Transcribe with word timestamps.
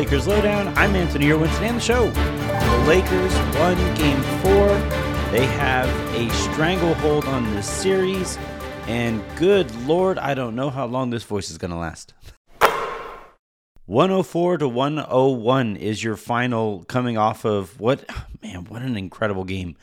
Lakers 0.00 0.26
Lowdown. 0.26 0.68
I'm 0.78 0.96
Anthony 0.96 1.30
Irwin. 1.30 1.50
Today 1.50 1.68
on 1.68 1.74
the 1.74 1.80
show, 1.82 2.08
the 2.10 2.84
Lakers 2.88 3.34
won 3.58 3.76
game 3.96 4.22
four. 4.40 4.68
They 5.30 5.44
have 5.44 5.90
a 6.14 6.26
stranglehold 6.30 7.26
on 7.26 7.54
this 7.54 7.68
series, 7.68 8.38
and 8.86 9.22
good 9.36 9.70
lord, 9.84 10.16
I 10.16 10.32
don't 10.32 10.56
know 10.56 10.70
how 10.70 10.86
long 10.86 11.10
this 11.10 11.24
voice 11.24 11.50
is 11.50 11.58
going 11.58 11.72
to 11.72 11.76
last. 11.76 12.14
104 13.84 14.56
to 14.56 14.68
101 14.68 15.76
is 15.76 16.02
your 16.02 16.16
final 16.16 16.82
coming 16.84 17.18
off 17.18 17.44
of 17.44 17.78
what, 17.78 18.02
man, 18.42 18.64
what 18.70 18.80
an 18.80 18.96
incredible 18.96 19.44
game. 19.44 19.76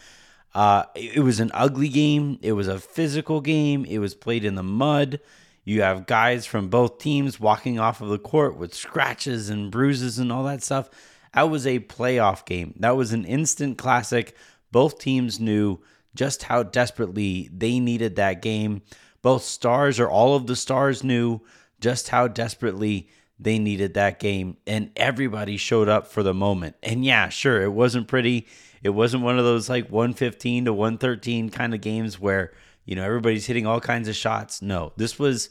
Uh, 0.55 0.85
it 0.95 1.23
was 1.23 1.39
an 1.39 1.51
ugly 1.53 1.89
game. 1.89 2.39
It 2.41 2.53
was 2.53 2.67
a 2.67 2.79
physical 2.79 3.39
game. 3.39 3.85
It 3.85 3.99
was 3.99 4.15
played 4.15 4.45
in 4.45 4.55
the 4.55 4.63
mud. 4.63 5.19
You 5.67 5.81
have 5.81 6.05
guys 6.05 6.45
from 6.45 6.69
both 6.69 6.97
teams 6.97 7.41
walking 7.41 7.77
off 7.77 7.99
of 7.99 8.07
the 8.07 8.17
court 8.17 8.55
with 8.55 8.73
scratches 8.73 9.49
and 9.49 9.69
bruises 9.69 10.17
and 10.17 10.31
all 10.31 10.45
that 10.45 10.63
stuff. 10.63 10.89
That 11.33 11.49
was 11.49 11.67
a 11.67 11.81
playoff 11.81 12.45
game. 12.45 12.73
That 12.79 12.95
was 12.95 13.11
an 13.11 13.25
instant 13.25 13.77
classic. 13.77 14.33
Both 14.71 14.97
teams 14.97 15.41
knew 15.41 15.79
just 16.15 16.43
how 16.43 16.63
desperately 16.63 17.49
they 17.53 17.81
needed 17.81 18.15
that 18.15 18.41
game. 18.41 18.81
Both 19.21 19.43
stars, 19.43 19.99
or 19.99 20.09
all 20.09 20.37
of 20.37 20.47
the 20.47 20.55
stars, 20.55 21.03
knew 21.03 21.41
just 21.81 22.07
how 22.07 22.29
desperately 22.29 23.09
they 23.37 23.59
needed 23.59 23.93
that 23.95 24.21
game. 24.21 24.55
And 24.65 24.91
everybody 24.95 25.57
showed 25.57 25.89
up 25.89 26.07
for 26.07 26.23
the 26.23 26.33
moment. 26.33 26.77
And 26.81 27.03
yeah, 27.03 27.27
sure, 27.27 27.61
it 27.61 27.73
wasn't 27.73 28.07
pretty. 28.07 28.47
It 28.83 28.91
wasn't 28.91 29.23
one 29.23 29.37
of 29.37 29.43
those 29.43 29.67
like 29.67 29.91
115 29.91 30.63
to 30.63 30.71
113 30.71 31.49
kind 31.49 31.73
of 31.73 31.81
games 31.81 32.17
where 32.17 32.53
you 32.87 32.95
know, 32.95 33.03
everybody's 33.03 33.45
hitting 33.45 33.67
all 33.67 33.81
kinds 33.81 34.07
of 34.07 34.15
shots. 34.15 34.63
No, 34.63 34.93
this 34.95 35.19
was. 35.19 35.49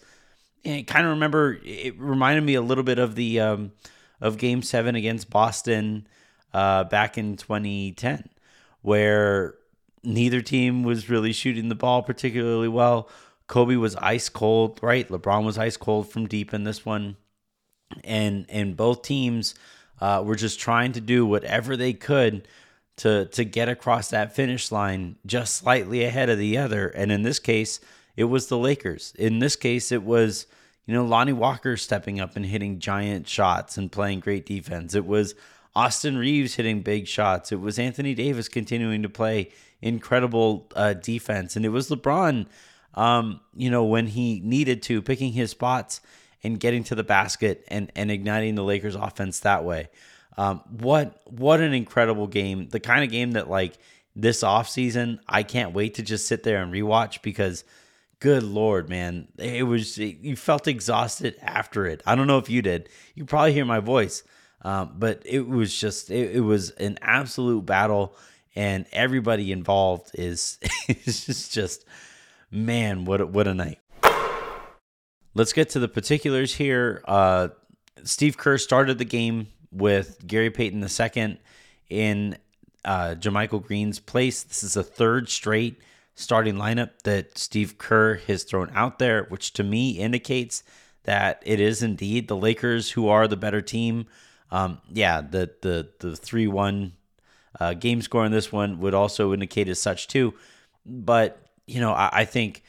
Kind 0.65 1.07
of 1.07 1.11
remember. 1.11 1.61
It 1.63 1.97
reminded 1.97 2.43
me 2.43 2.55
a 2.55 2.63
little 2.63 2.83
bit 2.83 2.99
of 2.99 3.15
the 3.15 3.39
um, 3.39 3.73
of 4.21 4.39
Game 4.39 4.63
Seven 4.63 4.97
against 4.97 5.31
Boston 5.31 6.09
uh, 6.53 6.85
back 6.85 7.19
in 7.19 7.37
2010, 7.37 8.29
where 8.81 9.55
neither 10.03 10.41
team 10.41 10.83
was 10.83 11.11
really 11.11 11.33
shooting 11.33 11.69
the 11.69 11.77
ball 11.77 12.03
particularly 12.03 12.69
well. 12.69 13.09
Kobe 13.49 13.77
was 13.77 13.95
ice 13.97 14.31
cold, 14.31 14.81
right? 14.83 15.07
LeBron 15.07 15.45
was 15.45 15.59
ice 15.59 15.77
cold 15.77 16.11
from 16.11 16.27
deep 16.27 16.55
in 16.55 16.65
this 16.65 16.87
one, 16.87 17.17
and 18.03 18.47
and 18.49 18.77
both 18.79 19.03
teams 19.03 19.55
uh, 20.01 20.23
were 20.25 20.37
just 20.37 20.59
trying 20.59 20.93
to 20.93 21.03
do 21.03 21.27
whatever 21.27 21.77
they 21.77 21.93
could 21.93 22.49
to 22.97 23.27
to 23.27 23.45
get 23.45 23.69
across 23.69 24.11
that 24.11 24.35
finish 24.35 24.73
line 24.73 25.17
just 25.27 25.55
slightly 25.55 26.05
ahead 26.05 26.29
of 26.31 26.39
the 26.39 26.59
other. 26.59 26.89
And 26.89 27.13
in 27.13 27.23
this 27.23 27.39
case, 27.39 27.81
it 28.17 28.25
was 28.25 28.47
the 28.47 28.59
Lakers. 28.59 29.13
In 29.19 29.39
this 29.39 29.57
case, 29.57 29.93
it 29.93 30.03
was 30.03 30.47
you 30.87 30.95
know 30.95 31.05
Lonnie 31.05 31.33
Walker 31.33 31.77
stepping 31.77 32.21
up 32.21 32.37
and 32.37 32.47
hitting 32.47 32.79
giant 32.79 33.29
shots 33.29 33.77
and 33.77 33.93
playing 33.93 34.21
great 34.21 34.47
defense. 34.47 34.95
It 34.95 35.07
was 35.07 35.35
Austin 35.75 36.17
Reaves 36.17 36.55
hitting 36.55 36.81
big 36.81 37.07
shots. 37.07 37.53
It 37.53 37.61
was 37.61 37.79
Anthony 37.79 38.15
Davis 38.15 38.49
continuing 38.49 39.03
to 39.03 39.09
play 39.11 39.51
incredible 39.83 40.71
uh, 40.75 40.95
defense, 40.95 41.55
and 41.55 41.65
it 41.65 41.71
was 41.71 41.91
LeBron. 41.91 42.47
Um, 42.95 43.41
you 43.55 43.71
know 43.71 43.85
when 43.85 44.07
he 44.07 44.41
needed 44.41 44.83
to, 44.85 45.03
picking 45.03 45.33
his 45.33 45.51
spots 45.51 46.01
and 46.43 46.59
getting 46.59 46.83
to 46.85 46.95
the 46.95 47.05
basket 47.05 47.63
and 47.69 47.93
and 47.95 48.11
igniting 48.11 48.55
the 48.55 48.65
Lakers 48.65 48.95
offense 48.95 49.41
that 49.41 49.65
way. 49.65 49.91
Um, 50.37 50.63
what 50.69 51.21
what 51.27 51.61
an 51.61 51.73
incredible 51.73 52.27
game! 52.27 52.69
The 52.69 52.81
kind 52.81 53.05
of 53.05 53.11
game 53.11 53.33
that 53.33 53.49
like 53.49 53.79
this 54.15 54.43
off 54.43 54.69
season, 54.69 55.21
I 55.29 55.43
can't 55.43 55.75
wait 55.75 55.95
to 55.95 56.03
just 56.03 56.27
sit 56.27 56.43
there 56.43 56.63
and 56.63 56.73
rewatch 56.73 57.23
because, 57.23 57.65
good 58.21 58.43
lord, 58.43 58.89
man, 58.89 59.29
it 59.39 59.65
was 59.65 59.99
you 59.99 60.37
felt 60.37 60.67
exhausted 60.67 61.37
after 61.41 61.87
it. 61.87 62.03
I 62.07 62.15
don't 62.15 62.27
know 62.27 62.39
if 62.39 62.51
you 62.51 62.63
did. 62.63 62.89
You 63.15 63.25
probably 63.25 63.53
hear 63.53 63.65
my 63.65 63.81
voice, 63.81 64.23
um, 64.63 64.95
but 64.99 65.23
it 65.25 65.47
was 65.47 65.79
just 65.79 66.11
it, 66.11 66.37
it 66.37 66.41
was 66.41 66.71
an 66.71 66.99
absolute 67.01 67.65
battle, 67.65 68.17
and 68.55 68.87
everybody 68.93 69.53
involved 69.53 70.11
is 70.15 70.59
is 70.89 71.25
just 71.25 71.53
just 71.53 71.85
man, 72.51 73.05
what 73.05 73.21
a, 73.21 73.27
what 73.27 73.47
a 73.47 73.55
night. 73.55 73.79
Let's 75.35 75.53
get 75.53 75.71
to 75.71 75.79
the 75.79 75.89
particulars 75.89 76.55
here. 76.55 77.03
Uh, 77.07 77.49
Steve 78.05 78.37
Kerr 78.39 78.57
started 78.57 78.99
the 78.99 79.05
game 79.05 79.49
with 79.77 80.27
Gary 80.27 80.51
Payton 80.51 80.83
II 80.83 81.39
in 81.89 82.37
uh, 82.85 83.15
JaMychal 83.19 83.65
Green's 83.65 83.99
place. 83.99 84.43
This 84.43 84.63
is 84.63 84.77
a 84.77 84.83
third 84.83 85.29
straight 85.29 85.81
starting 86.15 86.55
lineup 86.55 86.91
that 87.05 87.37
Steve 87.37 87.79
Kerr 87.79 88.15
has 88.27 88.45
thrown 88.45 88.71
out 88.75 88.99
there, 88.99 89.25
which 89.25 89.53
to 89.55 89.63
me 89.63 89.91
indicates 89.99 90.63
that 91.05 91.43
it 91.45 91.61
is 91.61 91.83
indeed 91.83 92.27
the 92.27 92.37
Lakers 92.37 92.91
who 92.91 93.09
are 93.09 93.29
the 93.29 93.37
better 93.37 93.61
team. 93.61 94.07
Um, 94.51 94.79
yeah, 94.93 95.21
the 95.21 95.51
the 95.63 95.89
the 95.99 96.17
three 96.17 96.47
one 96.47 96.95
uh, 97.61 97.75
game 97.75 98.03
score 98.03 98.25
in 98.25 98.33
this 98.33 98.53
one 98.53 98.81
would 98.81 98.95
also 98.95 99.33
indicate 99.33 99.69
as 99.69 99.81
such 99.81 100.09
too. 100.09 100.35
But 100.85 101.41
you 101.67 101.81
know, 101.81 101.93
I, 101.93 102.11
I 102.13 102.25
think 102.25 102.63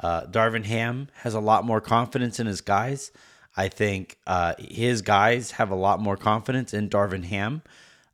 uh, 0.00 0.26
Darvin 0.26 0.64
Ham 0.64 1.08
has 1.14 1.34
a 1.34 1.40
lot 1.40 1.64
more 1.64 1.80
confidence 1.80 2.40
in 2.40 2.46
his 2.46 2.60
guys. 2.60 3.12
I 3.56 3.68
think 3.68 4.18
uh, 4.26 4.54
his 4.58 5.02
guys 5.02 5.52
have 5.52 5.70
a 5.70 5.76
lot 5.76 6.00
more 6.00 6.16
confidence 6.16 6.74
in 6.74 6.88
Darvin 6.88 7.24
Ham. 7.24 7.62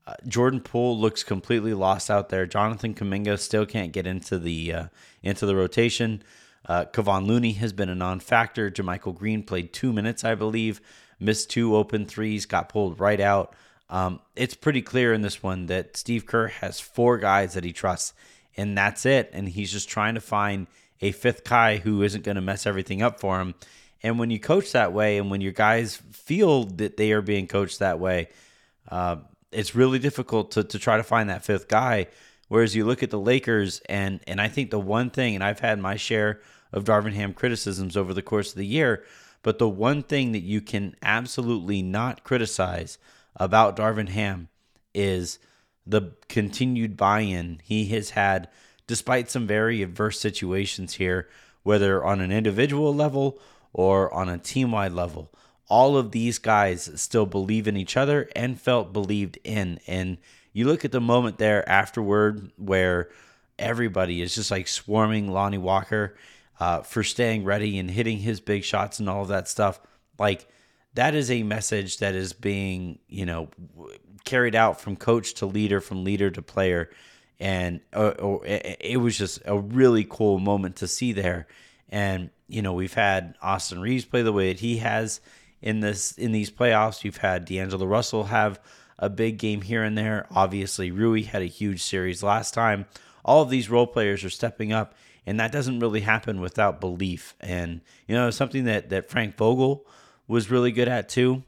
Uh, 0.07 0.15
Jordan 0.27 0.61
Poole 0.61 0.99
looks 0.99 1.23
completely 1.23 1.75
lost 1.75 2.11
out 2.11 2.29
there. 2.29 2.47
Jonathan 2.47 2.95
Kuminga 2.95 3.39
still 3.39 3.65
can't 3.65 3.93
get 3.93 4.07
into 4.07 4.39
the 4.39 4.73
uh, 4.73 4.85
into 5.23 5.47
the 5.47 5.57
rotation. 5.57 6.23
Uh, 6.67 6.85
Kevon 6.85 7.27
Looney 7.27 7.53
has 7.53 7.73
been 7.73 7.89
a 7.89 7.95
non-factor. 7.95 8.71
JaMychal 8.71 9.17
Green 9.17 9.43
played 9.43 9.73
two 9.73 9.93
minutes, 9.93 10.25
I 10.25 10.35
believe, 10.35 10.81
missed 11.19 11.51
two 11.51 11.75
open 11.75 12.07
threes, 12.07 12.45
got 12.47 12.69
pulled 12.69 13.01
right 13.01 13.21
out. 13.21 13.55
Um, 13.89 14.21
it's 14.37 14.55
pretty 14.55 14.83
clear 14.83 15.13
in 15.13 15.23
this 15.23 15.43
one 15.43 15.67
that 15.67 15.97
Steve 15.97 16.27
Kerr 16.27 16.49
has 16.49 16.79
four 16.79 17.19
guys 17.19 17.55
that 17.55 17.65
he 17.65 17.73
trusts, 17.73 18.13
and 18.57 18.77
that's 18.77 19.07
it. 19.07 19.31
And 19.33 19.49
he's 19.49 19.73
just 19.73 19.89
trying 19.89 20.15
to 20.15 20.21
find 20.21 20.67
a 21.01 21.13
fifth 21.13 21.45
guy 21.45 21.79
who 21.79 22.03
isn't 22.03 22.25
going 22.25 22.37
to 22.37 22.41
mess 22.43 22.67
everything 22.67 23.03
up 23.03 23.21
for 23.21 23.41
him. 23.41 23.55
And 24.03 24.19
when 24.19 24.31
you 24.31 24.41
coach 24.41 24.73
that 24.73 24.93
way, 24.93 25.19
and 25.19 25.31
when 25.31 25.41
your 25.41 25.53
guys 25.53 25.97
feel 26.13 26.65
that 26.65 26.97
they 26.97 27.13
are 27.13 27.23
being 27.23 27.47
coached 27.47 27.81
that 27.81 27.99
way, 27.99 28.29
uh, 28.89 29.17
it's 29.53 29.75
really 29.75 29.99
difficult 29.99 30.53
to, 30.53 30.65
to 30.65 30.79
try 30.79 30.97
to 30.97 31.03
find 31.03 31.29
that 31.29 31.45
fifth 31.45 31.69
guy. 31.69 32.07
Whereas 32.49 32.75
you 32.75 32.85
look 32.85 33.03
at 33.03 33.11
the 33.11 33.19
Lakers, 33.19 33.81
and 33.89 34.21
and 34.27 34.41
I 34.41 34.49
think 34.49 34.71
the 34.71 34.81
one 34.81 35.11
thing, 35.11 35.35
and 35.35 35.45
I've 35.45 35.61
had 35.61 35.79
my 35.79 35.97
share 35.97 36.41
of 36.73 36.85
Darvin 36.85 37.13
Ham 37.13 37.33
criticisms 37.33 37.97
over 37.97 38.15
the 38.15 38.23
course 38.23 38.51
of 38.51 38.57
the 38.57 38.67
year, 38.67 39.05
but 39.43 39.59
the 39.59 39.69
one 39.69 40.03
thing 40.03 40.33
that 40.33 40.43
you 40.43 40.61
can 40.61 40.95
absolutely 41.03 41.83
not 41.83 42.25
criticize 42.25 42.99
about 43.37 43.77
Darvin 43.77 44.09
Ham 44.09 44.49
is 44.95 45.39
the 45.87 46.13
continued 46.29 46.97
buy-in 46.97 47.61
he 47.65 47.87
has 47.87 48.11
had, 48.11 48.49
despite 48.87 49.31
some 49.31 49.47
very 49.47 49.83
adverse 49.83 50.21
situations 50.21 50.95
here, 50.95 51.29
whether 51.63 52.05
on 52.05 52.21
an 52.21 52.33
individual 52.33 52.95
level 52.95 53.39
or 53.73 54.13
on 54.13 54.29
a 54.29 54.39
team 54.39 54.73
wide 54.73 54.93
level. 54.93 55.33
All 55.69 55.97
of 55.97 56.11
these 56.11 56.39
guys 56.39 56.91
still 57.01 57.27
believe 57.27 57.69
in 57.69 57.77
each 57.77 57.97
other 57.97 58.29
and 58.35 58.61
felt 58.61 58.93
believed 58.93 59.39
in. 59.45 59.79
And 59.87 60.19
you 60.53 60.67
look 60.67 60.85
at 60.85 60.93
the 60.93 61.01
moment 61.01 61.39
there 61.39 61.69
afterward 61.69 62.51
where 62.57 63.11
everybody 63.59 64.21
is 64.21 64.35
just 64.35 64.51
like 64.51 64.67
swarming 64.67 65.31
Lonnie 65.31 65.59
Walker 65.59 66.17
uh, 66.59 66.83
for 66.83 67.03
staying 67.05 67.45
ready 67.45 67.79
and 67.79 67.91
hitting 67.91 68.19
his 68.19 68.41
big 68.41 68.65
shots 68.65 68.99
and 68.99 69.09
all 69.09 69.23
of 69.23 69.29
that 69.29 69.49
stuff. 69.49 69.81
Like, 70.19 70.49
that 70.95 71.15
is 71.15 71.31
a 71.31 71.45
message 71.45 71.99
that 71.99 72.17
is 72.17 72.33
being, 72.33 72.99
you 73.09 73.25
know, 73.25 73.49
carried 74.25 74.57
out 74.57 74.81
from 74.81 74.97
coach 74.97 75.35
to 75.35 75.47
leader, 75.47 75.81
from 75.81 76.03
leader 76.03 76.31
to 76.31 76.43
player. 76.43 76.91
And 77.39 77.81
uh, 77.93 78.13
it 78.45 79.01
was 79.01 79.17
just 79.17 79.41
a 79.45 79.57
really 79.57 80.05
cool 80.09 80.41
moment 80.41 80.77
to 80.77 80.89
see 80.89 81.13
there. 81.13 81.47
And 81.89 82.31
you 82.51 82.63
know, 82.63 82.73
we've 82.73 82.95
had 82.95 83.37
Austin 83.41 83.81
Reaves 83.81 84.05
play 84.05 84.23
the 84.23 84.33
way 84.33 84.53
that 84.53 84.61
he 84.61 84.79
has 84.79 85.21
in 85.63 85.81
this 85.81 86.13
in 86.13 86.33
these 86.33 86.51
playoffs. 86.51 87.05
You've 87.05 87.19
had 87.19 87.45
D'Angelo 87.45 87.87
Russell 87.87 88.25
have 88.25 88.61
a 88.99 89.09
big 89.09 89.39
game 89.39 89.63
here 89.63 89.83
and 89.83 89.97
there. 89.97 90.27
Obviously, 90.31 90.91
Rui 90.91 91.23
had 91.23 91.43
a 91.43 91.47
huge 91.47 91.83
series 91.83 92.23
last 92.23 92.53
time. 92.53 92.87
All 93.25 93.43
of 93.43 93.51
these 93.51 93.71
role 93.71 93.87
players 93.87 94.25
are 94.25 94.31
stepping 94.31 94.73
up, 94.73 94.95
and 95.27 95.39
that 95.39 95.53
doesn't 95.53 95.81
really 95.81 96.01
happen 96.01 96.41
without 96.41 96.81
belief. 96.81 97.35
And 97.41 97.81
you 98.07 98.15
know, 98.15 98.31
something 98.31 98.65
that 98.65 98.91
that 98.91 99.09
Frank 99.09 99.37
Vogel 99.37 99.87
was 100.27 100.51
really 100.51 100.73
good 100.73 100.89
at 100.89 101.09
too. 101.09 101.45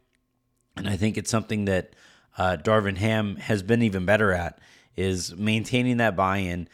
And 0.77 0.89
I 0.89 0.97
think 0.97 1.19
it's 1.19 1.31
something 1.31 1.67
that 1.67 1.95
uh, 2.39 2.57
Darvin 2.63 2.97
Ham 2.97 3.37
has 3.37 3.63
been 3.63 3.83
even 3.83 4.07
better 4.07 4.33
at 4.33 4.59
is 4.97 5.37
maintaining 5.37 5.99
that 5.99 6.17
buy-in, 6.17 6.69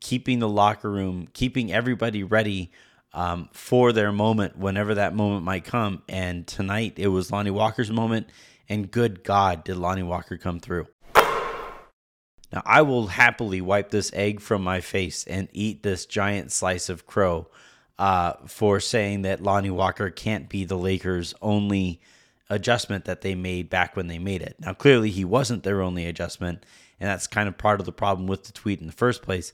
keeping 0.00 0.38
the 0.38 0.48
locker 0.48 0.90
room, 0.90 1.28
keeping 1.32 1.72
everybody 1.72 2.24
ready 2.24 2.72
um, 3.16 3.48
for 3.50 3.92
their 3.92 4.12
moment 4.12 4.58
whenever 4.58 4.94
that 4.94 5.14
moment 5.14 5.42
might 5.42 5.64
come. 5.64 6.02
And 6.06 6.46
tonight 6.46 6.94
it 6.98 7.08
was 7.08 7.32
Lonnie 7.32 7.50
Walker's 7.50 7.90
moment, 7.90 8.28
and 8.68 8.90
good 8.90 9.24
God, 9.24 9.64
did 9.64 9.78
Lonnie 9.78 10.02
Walker 10.02 10.36
come 10.36 10.60
through. 10.60 10.86
Now, 12.52 12.62
I 12.64 12.82
will 12.82 13.08
happily 13.08 13.60
wipe 13.60 13.90
this 13.90 14.12
egg 14.14 14.40
from 14.40 14.62
my 14.62 14.80
face 14.80 15.24
and 15.26 15.48
eat 15.52 15.82
this 15.82 16.06
giant 16.06 16.52
slice 16.52 16.88
of 16.88 17.06
crow 17.06 17.48
uh, 17.98 18.34
for 18.46 18.78
saying 18.78 19.22
that 19.22 19.42
Lonnie 19.42 19.70
Walker 19.70 20.10
can't 20.10 20.48
be 20.48 20.64
the 20.64 20.78
Lakers' 20.78 21.34
only 21.40 22.00
adjustment 22.48 23.06
that 23.06 23.22
they 23.22 23.34
made 23.34 23.70
back 23.70 23.96
when 23.96 24.06
they 24.06 24.18
made 24.18 24.42
it. 24.42 24.56
Now, 24.60 24.74
clearly, 24.74 25.10
he 25.10 25.24
wasn't 25.24 25.64
their 25.64 25.80
only 25.80 26.06
adjustment, 26.06 26.64
and 27.00 27.08
that's 27.08 27.26
kind 27.26 27.48
of 27.48 27.58
part 27.58 27.80
of 27.80 27.86
the 27.86 27.92
problem 27.92 28.26
with 28.26 28.44
the 28.44 28.52
tweet 28.52 28.80
in 28.80 28.86
the 28.86 28.92
first 28.92 29.22
place. 29.22 29.52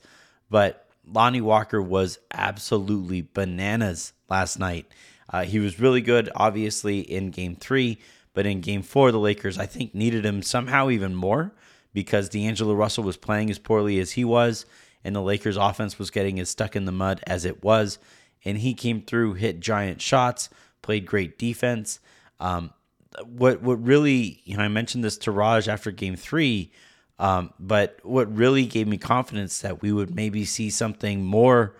But 0.49 0.87
Lonnie 1.05 1.41
Walker 1.41 1.81
was 1.81 2.19
absolutely 2.33 3.27
bananas 3.33 4.13
last 4.29 4.59
night. 4.59 4.85
Uh, 5.29 5.43
he 5.43 5.59
was 5.59 5.79
really 5.79 6.01
good, 6.01 6.29
obviously, 6.35 6.99
in 6.99 7.31
game 7.31 7.55
three, 7.55 7.99
but 8.33 8.45
in 8.45 8.61
game 8.61 8.81
four, 8.81 9.11
the 9.11 9.19
Lakers, 9.19 9.57
I 9.57 9.65
think, 9.65 9.93
needed 9.95 10.25
him 10.25 10.41
somehow 10.41 10.89
even 10.89 11.15
more 11.15 11.53
because 11.93 12.29
D'Angelo 12.29 12.73
Russell 12.73 13.03
was 13.03 13.17
playing 13.17 13.49
as 13.49 13.59
poorly 13.59 13.99
as 13.99 14.11
he 14.11 14.25
was, 14.25 14.65
and 15.03 15.15
the 15.15 15.21
Lakers' 15.21 15.57
offense 15.57 15.99
was 15.99 16.09
getting 16.09 16.39
as 16.39 16.49
stuck 16.49 16.75
in 16.75 16.85
the 16.85 16.91
mud 16.91 17.21
as 17.27 17.45
it 17.45 17.63
was. 17.63 17.99
And 18.45 18.57
he 18.57 18.73
came 18.73 19.01
through, 19.01 19.35
hit 19.35 19.59
giant 19.59 20.01
shots, 20.01 20.49
played 20.81 21.05
great 21.05 21.37
defense. 21.37 21.99
Um, 22.39 22.73
what 23.25 23.61
what 23.61 23.83
really, 23.83 24.41
you 24.43 24.57
know, 24.57 24.63
I 24.63 24.67
mentioned 24.67 25.03
this 25.03 25.17
to 25.19 25.31
Raj 25.31 25.67
after 25.67 25.91
game 25.91 26.15
three, 26.15 26.71
um, 27.23 27.53
but 27.57 27.99
what 28.03 28.35
really 28.35 28.65
gave 28.65 28.85
me 28.85 28.97
confidence 28.97 29.61
that 29.61 29.81
we 29.81 29.93
would 29.93 30.13
maybe 30.13 30.43
see 30.43 30.69
something 30.69 31.23
more 31.23 31.73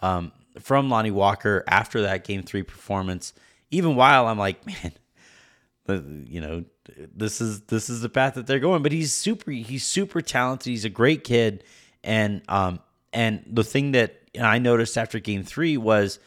um, 0.00 0.30
from 0.60 0.88
Lonnie 0.88 1.10
Walker 1.10 1.64
after 1.66 2.02
that 2.02 2.22
game 2.22 2.44
three 2.44 2.62
performance, 2.62 3.32
even 3.72 3.96
while 3.96 4.28
I'm 4.28 4.38
like, 4.38 4.64
man, 5.88 6.26
you 6.28 6.40
know, 6.40 6.64
this 7.12 7.40
is 7.40 7.62
this 7.62 7.90
is 7.90 8.02
the 8.02 8.08
path 8.08 8.34
that 8.34 8.46
they're 8.46 8.60
going. 8.60 8.84
But 8.84 8.92
he's 8.92 9.12
super 9.12 9.50
he's 9.50 9.82
super 9.82 10.20
talented. 10.22 10.70
He's 10.70 10.84
a 10.84 10.90
great 10.90 11.24
kid, 11.24 11.64
and 12.04 12.42
um 12.48 12.78
and 13.12 13.42
the 13.50 13.64
thing 13.64 13.92
that 13.92 14.20
I 14.40 14.60
noticed 14.60 14.96
after 14.96 15.18
game 15.18 15.42
three 15.42 15.76
was 15.76 16.20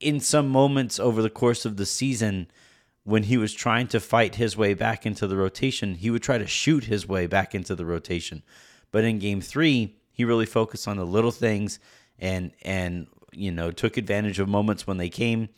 in 0.00 0.20
some 0.20 0.48
moments 0.48 0.98
over 0.98 1.20
the 1.20 1.28
course 1.28 1.66
of 1.66 1.76
the 1.76 1.84
season 1.84 2.46
when 3.08 3.22
he 3.22 3.38
was 3.38 3.54
trying 3.54 3.86
to 3.86 3.98
fight 3.98 4.34
his 4.34 4.54
way 4.54 4.74
back 4.74 5.06
into 5.06 5.26
the 5.26 5.36
rotation, 5.36 5.94
he 5.94 6.10
would 6.10 6.22
try 6.22 6.36
to 6.36 6.46
shoot 6.46 6.84
his 6.84 7.08
way 7.08 7.26
back 7.26 7.54
into 7.54 7.74
the 7.74 7.86
rotation. 7.86 8.42
But 8.90 9.04
in 9.04 9.18
game 9.18 9.40
three, 9.40 9.96
he 10.12 10.26
really 10.26 10.44
focused 10.44 10.86
on 10.86 10.98
the 10.98 11.06
little 11.06 11.30
things 11.30 11.78
and 12.18 12.52
and 12.60 13.06
you 13.32 13.50
know 13.50 13.70
took 13.70 13.96
advantage 13.96 14.38
of 14.38 14.46
moments 14.46 14.86
when 14.86 14.98
they 14.98 15.08
came 15.08 15.48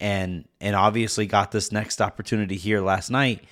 and 0.00 0.48
and 0.60 0.74
obviously 0.74 1.24
got 1.24 1.52
this 1.52 1.70
next 1.70 2.00
opportunity 2.00 2.56
here 2.56 2.80
last 2.80 3.10
night 3.10 3.44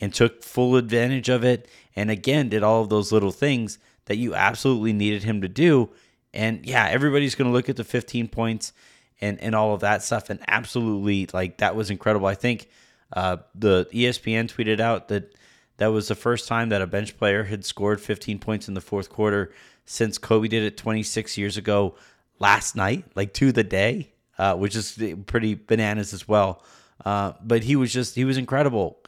and 0.00 0.14
took 0.14 0.42
full 0.42 0.76
advantage 0.76 1.28
of 1.28 1.44
it 1.44 1.68
and 1.96 2.10
again 2.10 2.48
did 2.48 2.62
all 2.62 2.82
of 2.82 2.88
those 2.88 3.12
little 3.12 3.32
things 3.32 3.78
that 4.06 4.16
you 4.16 4.34
absolutely 4.34 4.92
needed 4.92 5.24
him 5.24 5.42
to 5.42 5.48
do 5.48 5.90
and 6.32 6.64
yeah 6.64 6.86
everybody's 6.88 7.34
going 7.34 7.50
to 7.50 7.54
look 7.54 7.68
at 7.68 7.76
the 7.76 7.84
15 7.84 8.28
points 8.28 8.72
and 9.20 9.40
and 9.40 9.54
all 9.54 9.74
of 9.74 9.80
that 9.80 10.02
stuff 10.02 10.30
and 10.30 10.40
absolutely 10.46 11.28
like 11.32 11.58
that 11.58 11.74
was 11.74 11.90
incredible 11.90 12.26
i 12.26 12.34
think 12.34 12.68
uh, 13.12 13.36
the 13.54 13.86
espn 13.92 14.46
tweeted 14.52 14.80
out 14.80 15.08
that 15.08 15.34
that 15.76 15.88
was 15.88 16.08
the 16.08 16.14
first 16.14 16.46
time 16.46 16.68
that 16.68 16.82
a 16.82 16.86
bench 16.86 17.16
player 17.16 17.44
had 17.44 17.64
scored 17.64 18.00
15 18.00 18.38
points 18.38 18.68
in 18.68 18.74
the 18.74 18.80
fourth 18.80 19.10
quarter 19.10 19.52
since 19.84 20.18
kobe 20.18 20.48
did 20.48 20.62
it 20.62 20.76
26 20.76 21.36
years 21.36 21.56
ago 21.56 21.94
last 22.38 22.74
night 22.76 23.04
like 23.14 23.32
to 23.34 23.52
the 23.52 23.64
day 23.64 24.14
uh, 24.38 24.54
which 24.54 24.76
is 24.76 24.98
pretty 25.26 25.54
bananas 25.54 26.12
as 26.12 26.26
well. 26.26 26.62
Uh, 27.04 27.32
but 27.42 27.64
he 27.64 27.76
was 27.76 27.92
just 27.92 28.14
he 28.14 28.24
was 28.24 28.36
incredible. 28.36 28.98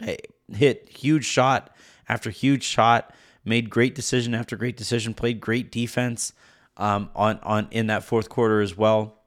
Hit 0.52 0.88
huge 0.88 1.24
shot 1.24 1.74
after 2.08 2.30
huge 2.30 2.62
shot, 2.62 3.12
made 3.44 3.70
great 3.70 3.94
decision 3.94 4.34
after 4.34 4.56
great 4.56 4.76
decision, 4.76 5.14
played 5.14 5.40
great 5.40 5.70
defense 5.70 6.32
um, 6.76 7.10
on 7.14 7.38
on 7.42 7.68
in 7.70 7.86
that 7.88 8.04
fourth 8.04 8.28
quarter 8.28 8.60
as 8.60 8.76
well. 8.76 9.20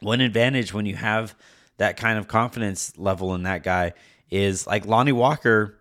One 0.00 0.20
advantage 0.20 0.74
when 0.74 0.86
you 0.86 0.96
have 0.96 1.34
that 1.78 1.96
kind 1.96 2.18
of 2.18 2.28
confidence 2.28 2.96
level 2.96 3.34
in 3.34 3.42
that 3.44 3.62
guy 3.62 3.92
is 4.30 4.66
like 4.66 4.86
Lonnie 4.86 5.12
Walker 5.12 5.78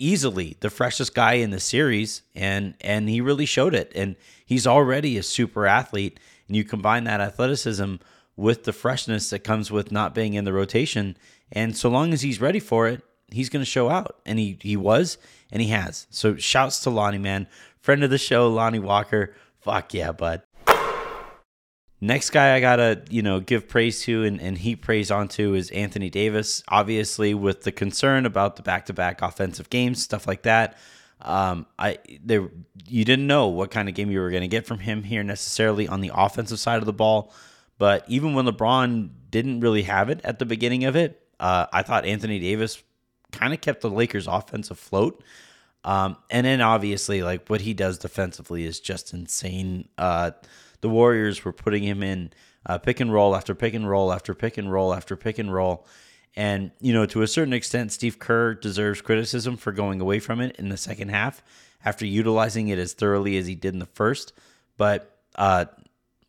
easily 0.00 0.56
the 0.60 0.70
freshest 0.70 1.12
guy 1.12 1.34
in 1.34 1.50
the 1.50 1.58
series 1.58 2.22
and 2.36 2.74
and 2.82 3.08
he 3.08 3.20
really 3.20 3.46
showed 3.46 3.74
it 3.74 3.90
and 3.96 4.14
he's 4.46 4.64
already 4.64 5.18
a 5.18 5.22
super 5.24 5.66
athlete 5.66 6.20
and 6.46 6.56
you 6.56 6.62
combine 6.62 7.04
that 7.04 7.20
athleticism 7.20 7.96
with 8.38 8.62
the 8.62 8.72
freshness 8.72 9.30
that 9.30 9.40
comes 9.40 9.70
with 9.70 9.90
not 9.90 10.14
being 10.14 10.34
in 10.34 10.44
the 10.44 10.52
rotation. 10.52 11.16
And 11.50 11.76
so 11.76 11.90
long 11.90 12.12
as 12.12 12.22
he's 12.22 12.40
ready 12.40 12.60
for 12.60 12.86
it, 12.86 13.02
he's 13.32 13.48
going 13.48 13.64
to 13.64 13.70
show 13.70 13.90
out. 13.90 14.20
And 14.24 14.38
he, 14.38 14.56
he 14.62 14.76
was, 14.76 15.18
and 15.50 15.60
he 15.60 15.68
has. 15.68 16.06
So 16.10 16.36
shouts 16.36 16.78
to 16.80 16.90
Lonnie, 16.90 17.18
man. 17.18 17.48
Friend 17.80 18.02
of 18.04 18.10
the 18.10 18.18
show, 18.18 18.48
Lonnie 18.48 18.78
Walker. 18.78 19.34
Fuck 19.60 19.92
yeah, 19.92 20.12
bud. 20.12 20.42
Next 22.00 22.30
guy 22.30 22.54
I 22.54 22.60
gotta, 22.60 23.02
you 23.10 23.22
know, 23.22 23.40
give 23.40 23.68
praise 23.68 24.02
to 24.02 24.22
and, 24.24 24.40
and 24.40 24.56
heap 24.56 24.82
praise 24.82 25.10
onto 25.10 25.54
is 25.54 25.70
Anthony 25.70 26.10
Davis. 26.10 26.62
Obviously, 26.68 27.34
with 27.34 27.62
the 27.62 27.72
concern 27.72 28.24
about 28.24 28.54
the 28.54 28.62
back-to-back 28.62 29.20
offensive 29.20 29.68
games, 29.68 30.02
stuff 30.02 30.26
like 30.26 30.42
that. 30.42 30.78
Um, 31.20 31.66
I 31.76 31.98
there 32.24 32.48
you 32.86 33.04
didn't 33.04 33.26
know 33.26 33.48
what 33.48 33.72
kind 33.72 33.88
of 33.88 33.96
game 33.96 34.10
you 34.10 34.20
were 34.20 34.30
to 34.30 34.46
get 34.46 34.66
from 34.66 34.78
him 34.78 35.02
here 35.02 35.24
necessarily 35.24 35.88
on 35.88 36.00
the 36.00 36.12
offensive 36.14 36.60
side 36.60 36.78
of 36.78 36.86
the 36.86 36.92
ball. 36.92 37.32
But 37.78 38.04
even 38.06 38.34
when 38.34 38.46
LeBron 38.46 39.10
didn't 39.30 39.60
really 39.60 39.82
have 39.82 40.10
it 40.10 40.20
at 40.22 40.38
the 40.38 40.46
beginning 40.46 40.84
of 40.84 40.94
it, 40.94 41.20
uh, 41.40 41.66
I 41.72 41.82
thought 41.82 42.04
Anthony 42.04 42.38
Davis 42.38 42.82
kind 43.32 43.52
of 43.52 43.60
kept 43.60 43.80
the 43.80 43.90
Lakers' 43.90 44.28
offense 44.28 44.70
afloat. 44.70 45.22
Um, 45.84 46.16
and 46.30 46.46
then 46.46 46.60
obviously, 46.60 47.22
like 47.22 47.48
what 47.48 47.62
he 47.62 47.74
does 47.74 47.98
defensively 47.98 48.64
is 48.64 48.78
just 48.78 49.12
insane. 49.12 49.88
Uh, 49.98 50.30
the 50.80 50.88
Warriors 50.88 51.44
were 51.44 51.52
putting 51.52 51.82
him 51.82 52.02
in 52.02 52.32
uh, 52.66 52.78
pick 52.78 53.00
and 53.00 53.12
roll 53.12 53.34
after 53.34 53.54
pick 53.54 53.74
and 53.74 53.88
roll 53.88 54.12
after 54.12 54.34
pick 54.34 54.58
and 54.58 54.72
roll 54.72 54.94
after 54.94 55.16
pick 55.16 55.38
and 55.38 55.52
roll. 55.52 55.86
And, 56.36 56.70
you 56.80 56.92
know, 56.92 57.06
to 57.06 57.22
a 57.22 57.26
certain 57.26 57.52
extent, 57.52 57.92
Steve 57.92 58.18
Kerr 58.18 58.54
deserves 58.54 59.00
criticism 59.00 59.56
for 59.56 59.72
going 59.72 60.00
away 60.00 60.20
from 60.20 60.40
it 60.40 60.56
in 60.56 60.68
the 60.68 60.76
second 60.76 61.08
half 61.08 61.42
after 61.84 62.04
utilizing 62.06 62.68
it 62.68 62.78
as 62.78 62.92
thoroughly 62.92 63.36
as 63.38 63.46
he 63.46 63.54
did 63.54 63.72
in 63.72 63.80
the 63.80 63.86
first. 63.86 64.32
But, 64.76 65.18
uh, 65.34 65.66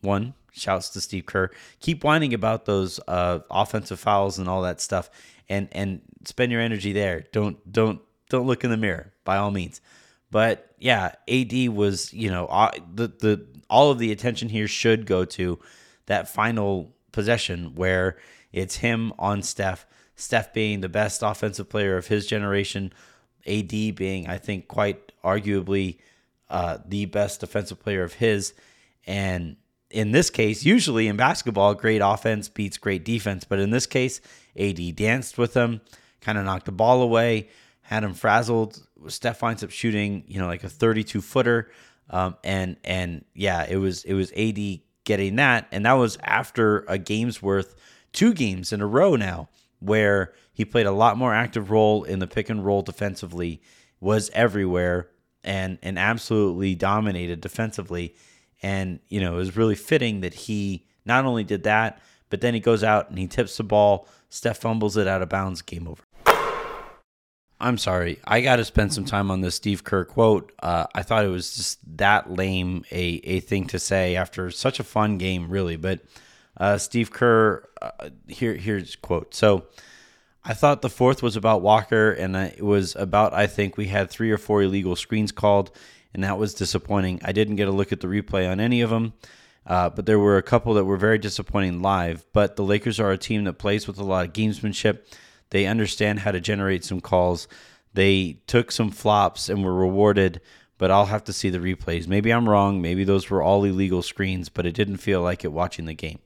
one, 0.01 0.34
Shouts 0.51 0.90
to 0.90 1.01
Steve 1.01 1.25
Kerr. 1.25 1.51
Keep 1.80 2.04
whining 2.04 2.34
about 2.34 2.66
those 2.66 3.00
uh, 3.07 3.40
offensive 3.50 4.00
fouls 4.00 4.38
and 4.38 4.48
all 4.48 4.62
that 4.63 4.82
stuff, 4.82 5.10
and 5.48 5.68
and 5.72 6.01
spend 6.25 6.51
your 6.51 6.62
energy 6.62 6.91
there. 6.91 7.25
Don't 7.32 7.72
don't 7.72 8.01
don't 8.29 8.48
look 8.48 8.63
in 8.63 8.70
the 8.70 8.77
mirror 8.77 9.13
by 9.24 9.38
all 9.38 9.51
means. 9.51 9.82
But 10.31 10.74
yeah, 10.77 11.13
AD 11.27 11.69
was 11.69 12.13
you 12.13 12.29
know 12.29 12.48
uh, 12.48 12.71
the 12.93 13.07
the 13.07 13.45
all 13.69 13.91
of 13.91 14.00
the 14.00 14.12
attention 14.12 14.50
here 14.50 14.67
should 14.67 15.05
go 15.05 15.25
to 15.25 15.59
that 16.05 16.27
final 16.27 16.95
possession 17.12 17.75
where 17.75 18.17
it's 18.51 18.77
him 18.77 19.13
on 19.19 19.41
Steph. 19.41 19.86
Steph 20.15 20.53
being 20.53 20.81
the 20.81 20.89
best 20.89 21.24
offensive 21.24 21.69
player 21.69 21.95
of 21.95 22.07
his 22.07 22.27
generation, 22.27 22.91
AD 23.48 23.69
being 23.69 24.27
I 24.27 24.38
think 24.38 24.67
quite 24.67 25.13
arguably 25.24 25.98
uh, 26.50 26.79
the 26.86 27.05
best 27.05 27.39
defensive 27.39 27.79
player 27.79 28.03
of 28.03 28.13
his, 28.13 28.53
and 29.07 29.55
in 29.89 30.12
this 30.12 30.29
case, 30.29 30.63
usually 30.63 31.07
in 31.07 31.17
basketball, 31.17 31.74
great 31.74 32.01
offense 32.03 32.48
beats 32.48 32.77
great 32.77 33.03
defense. 33.03 33.43
But 33.43 33.59
in 33.59 33.71
this 33.71 33.86
case, 33.86 34.21
AD 34.57 34.95
danced 34.95 35.38
with 35.38 35.55
him, 35.55 35.81
kind 36.21 36.38
of 36.38 36.45
knocked 36.45 36.65
the 36.65 36.71
ball 36.71 37.01
away, 37.01 37.50
had 37.89 38.03
him 38.03 38.13
frazzled. 38.13 38.79
Steph 39.08 39.41
winds 39.41 39.63
up 39.63 39.72
shooting, 39.72 40.24
you 40.27 40.39
know, 40.39 40.46
like 40.46 40.63
a 40.63 40.69
32 40.69 41.22
footer. 41.22 41.72
Um, 42.12 42.36
and 42.43 42.77
and 42.84 43.25
yeah, 43.34 43.65
it 43.67 43.77
was 43.77 44.03
it 44.03 44.13
was 44.13 44.31
AD 44.34 44.60
getting 45.05 45.38
that, 45.38 45.67
and 45.72 45.88
that 45.88 45.93
was 45.93 46.15
after 46.22 46.86
a 46.88 47.00
game's 47.00 47.41
worth, 47.41 47.74
two 48.13 48.36
games 48.36 48.72
in 48.72 48.81
a 48.81 48.86
row 48.86 49.15
now, 49.15 49.50
where 49.79 50.34
he 50.53 50.65
played 50.65 50.86
a 50.86 50.91
lot 50.91 51.17
more 51.17 51.34
active 51.34 51.72
role 51.72 52.03
in 52.03 52.19
the 52.19 52.27
pick 52.27 52.48
and 52.48 52.63
roll 52.63 52.84
defensively, 52.84 53.60
was 54.00 54.29
everywhere, 54.36 55.10
and 55.43 55.79
and 55.81 55.98
absolutely 55.98 56.75
dominated 56.75 57.41
defensively. 57.41 58.13
And, 58.62 59.00
you 59.08 59.19
know, 59.19 59.34
it 59.34 59.38
was 59.38 59.58
really 59.58 59.75
fitting 59.75 60.22
that 60.22 60.36
he 60.36 60.86
not 61.05 61.25
only 61.25 61.43
did 61.43 61.63
that, 61.63 62.03
but 62.29 62.41
then 62.41 62.53
he 62.53 62.60
goes 62.60 62.84
out 62.84 63.10
and 63.10 63.17
he 63.17 63.25
tips 63.25 63.58
the 63.58 63.63
ball. 63.63 64.08
Steph 64.29 64.60
fumbles 64.60 64.96
it 64.96 65.08
out 65.08 65.24
of 65.24 65.29
bounds. 65.29 65.63
Game 65.63 65.88
over. 65.88 66.03
I'm 67.62 67.78
sorry. 67.78 68.20
I 68.25 68.39
got 68.42 68.56
to 68.56 68.66
spend 68.66 68.94
some 68.94 69.04
time 69.04 69.30
on 69.30 69.42
this 69.42 69.56
Steve 69.56 69.84
Kerr 69.84 70.06
quote. 70.06 70.54
Uh, 70.60 70.86
I 70.96 71.04
thought 71.04 71.25
it 71.25 71.30
was 71.30 71.56
just 71.56 71.98
that 71.98 72.32
lame 72.32 72.86
a, 72.92 73.20
a 73.24 73.39
thing 73.42 73.68
to 73.68 73.80
say 73.80 74.16
after 74.16 74.50
such 74.50 74.80
a 74.80 74.84
fun 74.84 75.18
game, 75.18 75.50
really. 75.50 75.75
But 75.75 76.00
uh, 76.56 76.78
Steve 76.78 77.12
Kerr, 77.12 77.68
uh, 77.82 78.10
here 78.28 78.56
here's 78.56 78.96
quote. 78.96 79.36
So 79.36 79.66
I 80.46 80.54
thought 80.54 80.82
the 80.82 80.89
fourth 80.89 81.22
was 81.22 81.36
about 81.36 81.62
Walker, 81.62 82.12
and 82.12 82.36
it 82.36 82.63
was 82.63 82.96
about 82.96 83.34
I 83.34 83.46
think 83.48 83.75
we 83.75 83.88
had 83.88 84.10
three 84.10 84.32
or 84.32 84.38
four 84.38 84.62
illegal 84.62 84.96
screens 84.96 85.34
called, 85.34 85.72
and 86.13 86.24
that 86.24 86.38
was 86.38 86.54
disappointing. 86.54 87.20
I 87.25 87.34
didn't 87.34 87.58
get 87.58 87.68
a 87.68 87.72
look 87.72 87.92
at 87.92 88.00
the 88.00 88.08
replay 88.08 88.50
on 88.50 88.62
any 88.62 88.80
of 88.80 88.89
them, 88.89 89.13
uh, 89.68 89.89
but 89.89 90.06
there 90.06 90.20
were 90.20 90.38
a 90.38 90.44
couple 90.44 90.74
that 90.75 90.86
were 90.86 90.98
very 90.98 91.18
disappointing 91.18 91.82
live. 91.82 92.25
But 92.32 92.56
the 92.56 92.63
Lakers 92.63 93.01
are 93.01 93.12
a 93.12 93.18
team 93.18 93.44
that 93.44 93.54
plays 93.54 93.86
with 93.86 93.98
a 93.98 94.04
lot 94.04 94.25
of 94.25 94.32
gamesmanship. 94.32 95.00
They 95.51 95.65
understand 95.65 96.20
how 96.20 96.32
to 96.32 96.39
generate 96.39 96.84
some 96.84 97.01
calls. 97.01 97.48
They 97.94 98.38
took 98.48 98.72
some 98.72 98.91
flops 98.91 99.50
and 99.50 99.63
were 99.63 99.74
rewarded, 99.74 100.41
but 100.77 100.91
I'll 100.91 101.08
have 101.08 101.24
to 101.25 101.34
see 101.34 101.50
the 101.50 101.60
replays. 101.60 102.08
Maybe 102.08 102.32
I'm 102.32 102.48
wrong. 102.48 102.82
Maybe 102.82 103.03
those 103.03 103.29
were 103.29 103.41
all 103.41 103.63
illegal 103.63 104.01
screens, 104.01 104.50
but 104.50 104.65
it 104.65 104.75
didn't 104.75 104.98
feel 104.98 105.22
like 105.22 105.44
it 105.44 105.51
watching 105.51 105.86
the 105.86 105.94
game. 105.94 106.20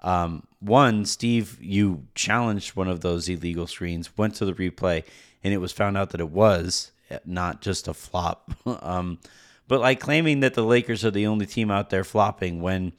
Um, 0.00 0.46
one, 0.60 1.04
Steve, 1.04 1.58
you 1.60 2.06
challenged 2.14 2.76
one 2.76 2.88
of 2.88 3.00
those 3.00 3.28
illegal 3.28 3.66
screens, 3.66 4.16
went 4.16 4.34
to 4.36 4.44
the 4.44 4.52
replay, 4.52 5.04
and 5.42 5.54
it 5.54 5.58
was 5.58 5.72
found 5.72 5.96
out 5.96 6.10
that 6.10 6.20
it 6.20 6.30
was 6.30 6.92
not 7.24 7.60
just 7.60 7.88
a 7.88 7.94
flop. 7.94 8.50
um, 8.66 9.18
but 9.68 9.80
like 9.80 10.00
claiming 10.00 10.40
that 10.40 10.54
the 10.54 10.64
Lakers 10.64 11.04
are 11.04 11.10
the 11.10 11.26
only 11.26 11.46
team 11.46 11.70
out 11.70 11.90
there 11.90 12.04
flopping 12.04 12.60
when 12.60 12.92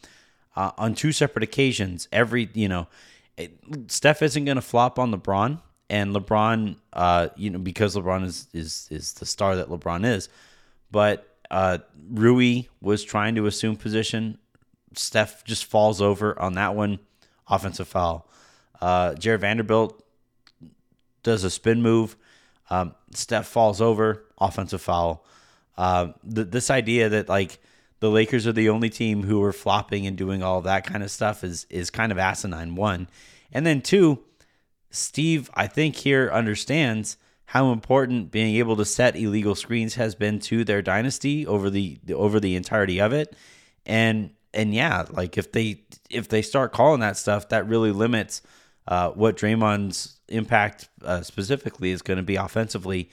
uh, 0.56 0.72
on 0.78 0.96
two 0.96 1.12
separate 1.12 1.44
occasions, 1.44 2.08
every 2.12 2.50
you 2.54 2.68
know, 2.68 2.88
it, 3.38 3.58
Steph 3.88 4.22
isn't 4.22 4.46
going 4.46 4.56
to 4.56 4.62
flop 4.62 5.00
on 5.00 5.12
LeBron, 5.14 5.62
and 5.90 6.14
LeBron, 6.14 6.76
uh, 6.94 7.30
you 7.36 7.50
know, 7.50 7.60
because 7.60 7.96
LeBron 7.96 8.26
is 8.26 8.48
is 8.54 8.88
is 8.92 9.14
the 9.14 9.26
star 9.26 9.56
that 9.56 9.70
LeBron 9.70 10.06
is, 10.06 10.30
but 10.92 11.36
uh, 11.50 11.78
Rui 12.10 12.64
was 12.82 13.04
trying 13.04 13.36
to 13.36 13.46
assume 13.46 13.76
position. 13.76 14.38
Steph 14.94 15.44
just 15.46 15.66
falls 15.66 16.02
over 16.02 16.40
on 16.42 16.54
that 16.54 16.76
one, 16.76 17.00
offensive 17.48 17.88
foul. 17.88 18.30
Uh, 18.82 19.14
Jarred 19.14 19.42
Vanderbilt 19.42 20.04
does 21.24 21.44
a 21.44 21.50
spin 21.50 21.82
move. 21.82 22.16
Um, 22.70 22.96
Steph 23.12 23.48
falls 23.48 23.80
over, 23.80 24.26
offensive 24.40 24.82
foul. 24.82 25.26
Uh, 25.78 26.14
th- 26.34 26.48
this 26.50 26.70
idea 26.70 27.10
that 27.10 27.30
like 27.30 27.60
the 28.00 28.10
Lakers 28.10 28.46
are 28.46 28.54
the 28.54 28.70
only 28.70 28.90
team 28.90 29.24
who 29.24 29.42
are 29.44 29.54
flopping 29.54 30.06
and 30.06 30.18
doing 30.18 30.44
all 30.44 30.62
that 30.62 30.86
kind 30.86 31.04
of 31.04 31.12
stuff 31.12 31.44
is 31.44 31.66
is 31.70 31.90
kind 31.90 32.12
of 32.12 32.18
asinine. 32.18 32.76
One, 32.76 33.08
and 33.52 33.66
then 33.66 33.82
two, 33.82 34.20
Steve, 34.90 35.50
I 35.54 35.68
think 35.68 35.96
here 35.96 36.30
understands 36.32 37.18
how 37.46 37.72
important 37.72 38.30
being 38.30 38.56
able 38.58 38.76
to 38.76 38.86
set 38.86 39.16
illegal 39.16 39.56
screens 39.56 39.96
has 39.96 40.16
been 40.16 40.40
to 40.40 40.64
their 40.64 40.82
dynasty 40.82 41.48
over 41.48 41.70
the 41.70 42.00
over 42.14 42.40
the 42.40 42.56
entirety 42.56 43.00
of 43.00 43.14
it, 43.14 43.36
and 43.86 44.32
and 44.54 44.74
yeah, 44.74 45.06
like 45.12 45.38
if 45.38 45.52
they 45.52 45.82
if 46.10 46.28
they 46.28 46.42
start 46.42 46.74
calling 46.74 47.00
that 47.00 47.18
stuff, 47.18 47.50
that 47.50 47.68
really 47.68 47.92
limits 47.92 48.42
uh, 48.88 49.12
what 49.12 49.38
Draymond's 49.38 50.20
impact 50.28 50.90
uh, 51.04 51.22
specifically 51.22 51.92
is 51.92 52.02
going 52.02 52.18
to 52.18 52.24
be 52.24 52.36
offensively 52.36 53.10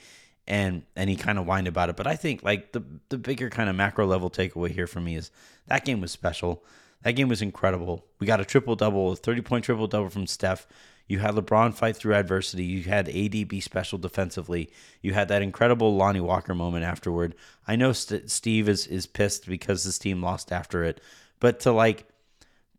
and 0.47 0.83
and 0.95 1.09
he 1.09 1.15
kind 1.15 1.39
of 1.39 1.45
whined 1.45 1.67
about 1.67 1.89
it. 1.89 1.95
But 1.95 2.07
I 2.07 2.15
think 2.15 2.43
like 2.43 2.71
the 2.71 2.83
the 3.09 3.17
bigger 3.17 3.49
kind 3.49 3.69
of 3.69 3.75
macro 3.75 4.05
level 4.05 4.29
takeaway 4.29 4.71
here 4.71 4.87
for 4.87 5.01
me 5.01 5.15
is 5.15 5.31
that 5.67 5.85
game 5.85 6.01
was 6.01 6.11
special. 6.11 6.63
That 7.03 7.13
game 7.13 7.27
was 7.29 7.41
incredible. 7.41 8.05
We 8.19 8.27
got 8.27 8.39
a 8.39 8.45
triple 8.45 8.75
double, 8.75 9.11
a 9.11 9.15
thirty 9.15 9.41
point 9.41 9.65
triple 9.65 9.87
double 9.87 10.09
from 10.09 10.27
Steph. 10.27 10.67
You 11.07 11.19
had 11.19 11.35
LeBron 11.35 11.75
fight 11.75 11.95
through 11.95 12.15
adversity. 12.15 12.63
You 12.63 12.83
had 12.83 13.07
AD 13.09 13.47
be 13.47 13.61
special 13.61 13.99
defensively. 13.99 14.71
You 15.01 15.13
had 15.13 15.27
that 15.27 15.43
incredible 15.43 15.95
Lonnie 15.95 16.19
Walker 16.19 16.55
moment 16.55 16.83
afterward. 16.83 17.35
I 17.67 17.75
know 17.75 17.93
St- 17.93 18.29
Steve 18.29 18.67
is 18.67 18.87
is 18.87 19.05
pissed 19.05 19.47
because 19.47 19.83
his 19.83 19.99
team 19.99 20.21
lost 20.21 20.51
after 20.51 20.83
it, 20.83 21.01
but 21.39 21.59
to 21.61 21.71
like 21.71 22.07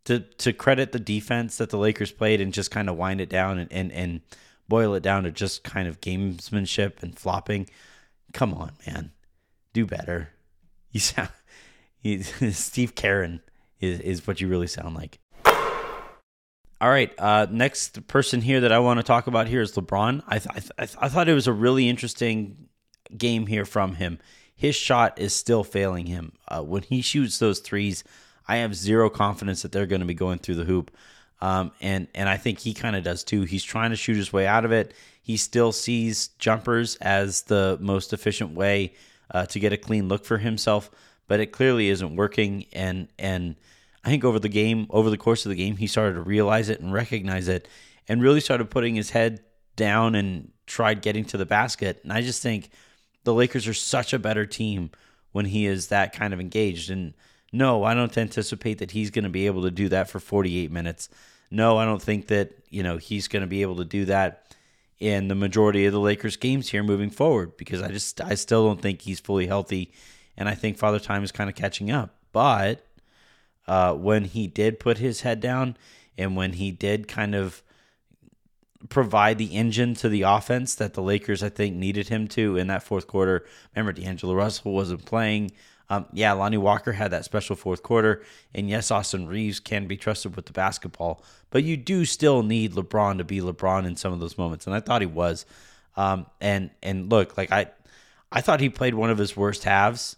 to 0.05 0.21
to 0.21 0.53
credit 0.53 0.93
the 0.93 1.01
defense 1.01 1.59
that 1.59 1.71
the 1.71 1.79
Lakers 1.79 2.13
played 2.13 2.41
and 2.41 2.53
just 2.53 2.71
kind 2.71 2.89
of 2.89 2.97
wind 2.97 3.21
it 3.21 3.29
down 3.29 3.59
and 3.59 3.73
and 3.73 3.93
and 3.93 4.21
boil 4.69 4.95
it 4.95 5.03
down 5.03 5.25
to 5.25 5.31
just 5.31 5.65
kind 5.65 5.89
of 5.89 6.01
gamesmanship 6.01 7.03
and 7.03 7.19
flopping. 7.19 7.69
Come 8.33 8.55
on, 8.55 8.73
man, 8.87 9.13
do 9.73 9.87
better. 9.87 10.31
You 10.91 11.01
sound 11.01 11.29
you, 12.03 12.23
Steve 12.53 12.95
Karen 12.95 13.41
is 13.81 14.01
is 14.01 14.27
what 14.27 14.41
you 14.41 14.49
really 14.49 14.67
sound 14.67 14.95
like. 14.95 15.19
All 16.79 16.91
right, 16.91 17.11
uh, 17.19 17.47
next 17.51 18.07
person 18.07 18.43
here 18.43 18.61
that 18.61 18.71
I 18.73 18.81
want 18.81 18.99
to 18.99 19.03
talk 19.03 19.27
about 19.27 19.49
here 19.49 19.63
is 19.63 19.73
LeBron. 19.73 20.23
I 20.29 20.39
th- 20.39 20.73
I, 20.79 20.85
th- 20.85 20.97
I 21.01 21.09
thought 21.09 21.29
it 21.29 21.33
was 21.35 21.47
a 21.47 21.53
really 21.53 21.89
interesting 21.89 22.69
game 23.17 23.47
here 23.47 23.65
from 23.65 23.95
him. 23.95 24.19
His 24.55 24.77
shot 24.77 25.19
is 25.19 25.35
still 25.35 25.65
failing 25.65 26.07
him. 26.07 26.33
Uh, 26.49 26.63
when 26.63 26.83
he 26.83 27.01
shoots 27.01 27.39
those 27.39 27.61
threes, 27.61 28.05
I 28.47 28.57
have 28.57 28.75
zero 28.75 29.09
confidence 29.09 29.63
that 29.63 29.73
they're 29.73 29.87
going 29.87 30.01
to 30.01 30.07
be 30.07 30.15
going 30.15 30.39
through 30.39 30.57
the 30.57 30.65
hoop. 30.65 30.91
Um, 31.41 31.73
and 31.81 32.09
and 32.15 32.29
I 32.29 32.37
think 32.37 32.61
he 32.61 32.73
kind 32.75 32.97
of 32.97 33.05
does 33.05 33.23
too. 33.23 33.43
He's 33.43 33.65
trying 33.65 33.91
to 33.91 33.97
shoot 33.97 34.17
his 34.17 34.33
way 34.33 34.47
out 34.47 34.65
of 34.65 34.73
it. 34.73 34.95
He 35.23 35.37
still 35.37 35.73
sees 35.73 36.29
jumpers 36.39 36.97
as 36.97 37.43
the 37.43 37.77
most 37.81 38.13
efficient 38.13 38.53
way 38.53 38.95
uh, 39.31 39.47
to 39.47 39.59
get 39.59 39.73
a 39.73 39.77
clean 39.77 40.09
look 40.09 40.25
for 40.25 40.39
himself, 40.39 40.91
but 41.27 41.41
it 41.41 41.47
clearly 41.47 41.89
isn't 41.89 42.17
working. 42.17 42.67
And 42.73 43.09
and 43.19 43.57
I 44.05 44.09
think 44.09 44.25
over 44.25 44.39
the 44.39 44.49
game, 44.49 44.87
over 44.91 45.11
the 45.11 45.19
course 45.19 45.45
of 45.45 45.51
the 45.51 45.57
game, 45.57 45.77
he 45.77 45.87
started 45.87 46.15
to 46.15 46.23
realize 46.23 46.69
it 46.69 46.81
and 46.81 46.93
recognize 46.93 47.49
it, 47.49 47.69
and 48.09 48.23
really 48.23 48.41
started 48.41 48.71
putting 48.71 48.95
his 48.95 49.11
head 49.11 49.41
down 49.75 50.15
and 50.15 50.53
tried 50.67 51.03
getting 51.03 51.25
to 51.27 51.37
the 51.37 51.47
basket. 51.47 52.01
And 52.03 52.13
I 52.13 52.23
just 52.23 52.43
think 52.43 52.71
the 53.25 53.35
Lakers 53.35 53.67
are 53.67 53.75
such 53.75 54.13
a 54.13 54.19
better 54.19 54.47
team 54.47 54.91
when 55.33 55.45
he 55.47 55.67
is 55.67 55.89
that 55.89 56.15
kind 56.15 56.33
of 56.33 56.41
engaged. 56.41 56.89
And 56.89 57.13
no, 57.53 57.85
I 57.85 57.95
don't 57.95 58.17
anticipate 58.17 58.79
that 58.79 58.91
he's 58.91 59.11
going 59.11 59.25
to 59.25 59.31
be 59.31 59.47
able 59.47 59.63
to 59.63 59.71
do 59.71 59.89
that 59.89 60.11
for 60.11 60.21
48 60.21 60.71
minutes. 60.71 61.09
No, 61.51 61.79
I 61.79 61.85
don't 61.85 62.03
think 62.03 62.27
that, 62.29 62.53
you 62.71 62.83
know, 62.83 62.97
he's 62.97 63.29
going 63.29 63.43
to 63.43 63.47
be 63.47 63.63
able 63.63 63.77
to 63.77 63.85
do 63.85 64.05
that 64.07 64.55
in 64.99 65.29
the 65.29 65.35
majority 65.35 65.87
of 65.87 65.93
the 65.93 66.01
Lakers 66.01 66.37
games 66.37 66.71
here 66.71 66.83
moving 66.83 67.11
forward 67.11 67.57
because 67.57 67.83
I 67.83 67.89
just 67.89 68.21
I 68.21 68.35
still 68.35 68.67
don't 68.67 68.81
think 68.81 69.03
he's 69.03 69.21
fully 69.21 69.47
healthy 69.47 69.93
and 70.37 70.49
I 70.49 70.55
think 70.55 70.79
Father 70.79 70.99
Time 70.99 71.23
is 71.23 71.33
kind 71.33 71.51
of 71.51 71.57
catching 71.57 71.91
up. 71.91 72.15
But 72.33 72.85
uh, 73.67 73.95
when 73.95 74.25
he 74.25 74.47
did 74.47 74.81
put 74.81 74.99
his 74.99 75.23
head 75.23 75.41
down 75.41 75.77
and 76.17 76.37
when 76.37 76.55
he 76.55 76.71
did 76.71 77.09
kind 77.09 77.35
of 77.35 77.63
provide 78.89 79.39
the 79.39 79.57
engine 79.57 79.95
to 79.95 80.09
the 80.09 80.23
offense 80.23 80.75
that 80.75 80.95
the 80.95 81.03
Lakers 81.03 81.43
I 81.43 81.49
think 81.49 81.77
needed 81.77 82.09
him 82.09 82.29
to 82.29 82.57
in 82.57 82.67
that 82.69 82.83
fourth 82.83 83.07
quarter. 83.07 83.45
Remember 83.75 83.93
D'Angelo 83.93 84.35
Russell 84.35 84.73
wasn't 84.73 85.05
playing. 85.05 85.53
Um, 85.89 86.07
yeah, 86.13 86.33
Lonnie 86.33 86.57
Walker 86.57 86.93
had 86.93 87.13
that 87.13 87.25
special 87.25 87.55
fourth 87.55 87.83
quarter, 87.83 88.23
and 88.55 88.69
yes, 88.69 88.91
Austin 88.91 89.29
Reaves 89.29 89.61
can 89.61 89.87
be 89.87 89.97
trusted 89.97 90.35
with 90.35 90.47
the 90.47 90.53
basketball, 90.53 91.23
but 91.51 91.63
you 91.63 91.77
do 91.77 92.05
still 92.05 92.43
need 92.43 92.73
LeBron 92.73 93.19
to 93.19 93.25
be 93.25 93.41
LeBron 93.41 93.87
in 93.87 93.95
some 93.95 94.13
of 94.13 94.19
those 94.19 94.37
moments, 94.37 94.67
and 94.67 94.75
I 94.75 94.81
thought 94.81 95.01
he 95.01 95.07
was. 95.07 95.47
Um, 95.97 96.27
and 96.41 96.71
and 96.83 97.11
look, 97.11 97.39
like 97.39 97.53
I, 97.53 97.67
I 98.33 98.41
thought 98.41 98.61
he 98.61 98.69
played 98.69 98.95
one 98.95 99.11
of 99.11 99.19
his 99.19 99.37
worst 99.37 99.65
halves 99.65 100.17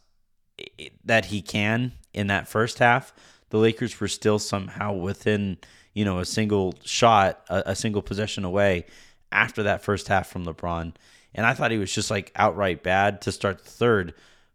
that 1.05 1.27
he 1.27 1.43
can 1.43 1.93
in 2.13 2.29
that 2.29 2.49
first 2.49 2.79
half. 2.79 3.13
The 3.51 3.59
Lakers 3.59 4.01
were 4.01 4.09
still 4.09 4.39
somehow 4.39 4.95
within, 4.95 5.59
you 5.93 6.05
know, 6.05 6.19
a 6.19 6.25
single 6.25 6.75
shot, 6.85 7.45
a, 7.49 7.63
a 7.67 7.77
single 7.77 8.03
possession 8.03 8.45
away 8.45 8.87
after 9.31 9.63
that 9.65 9.85
first 9.85 10.09
half 10.09 10.29
from 10.29 10.47
LeBron, 10.47 10.95
and 11.35 11.47
I 11.47 11.53
thought 11.53 11.71
he 11.71 11.79
was 11.79 11.93
just 11.93 12.11
like 12.11 12.33
outright 12.35 12.83
bad 12.83 13.21
to 13.23 13.33
start 13.33 13.63
the 13.63 13.71
third, 13.71 14.15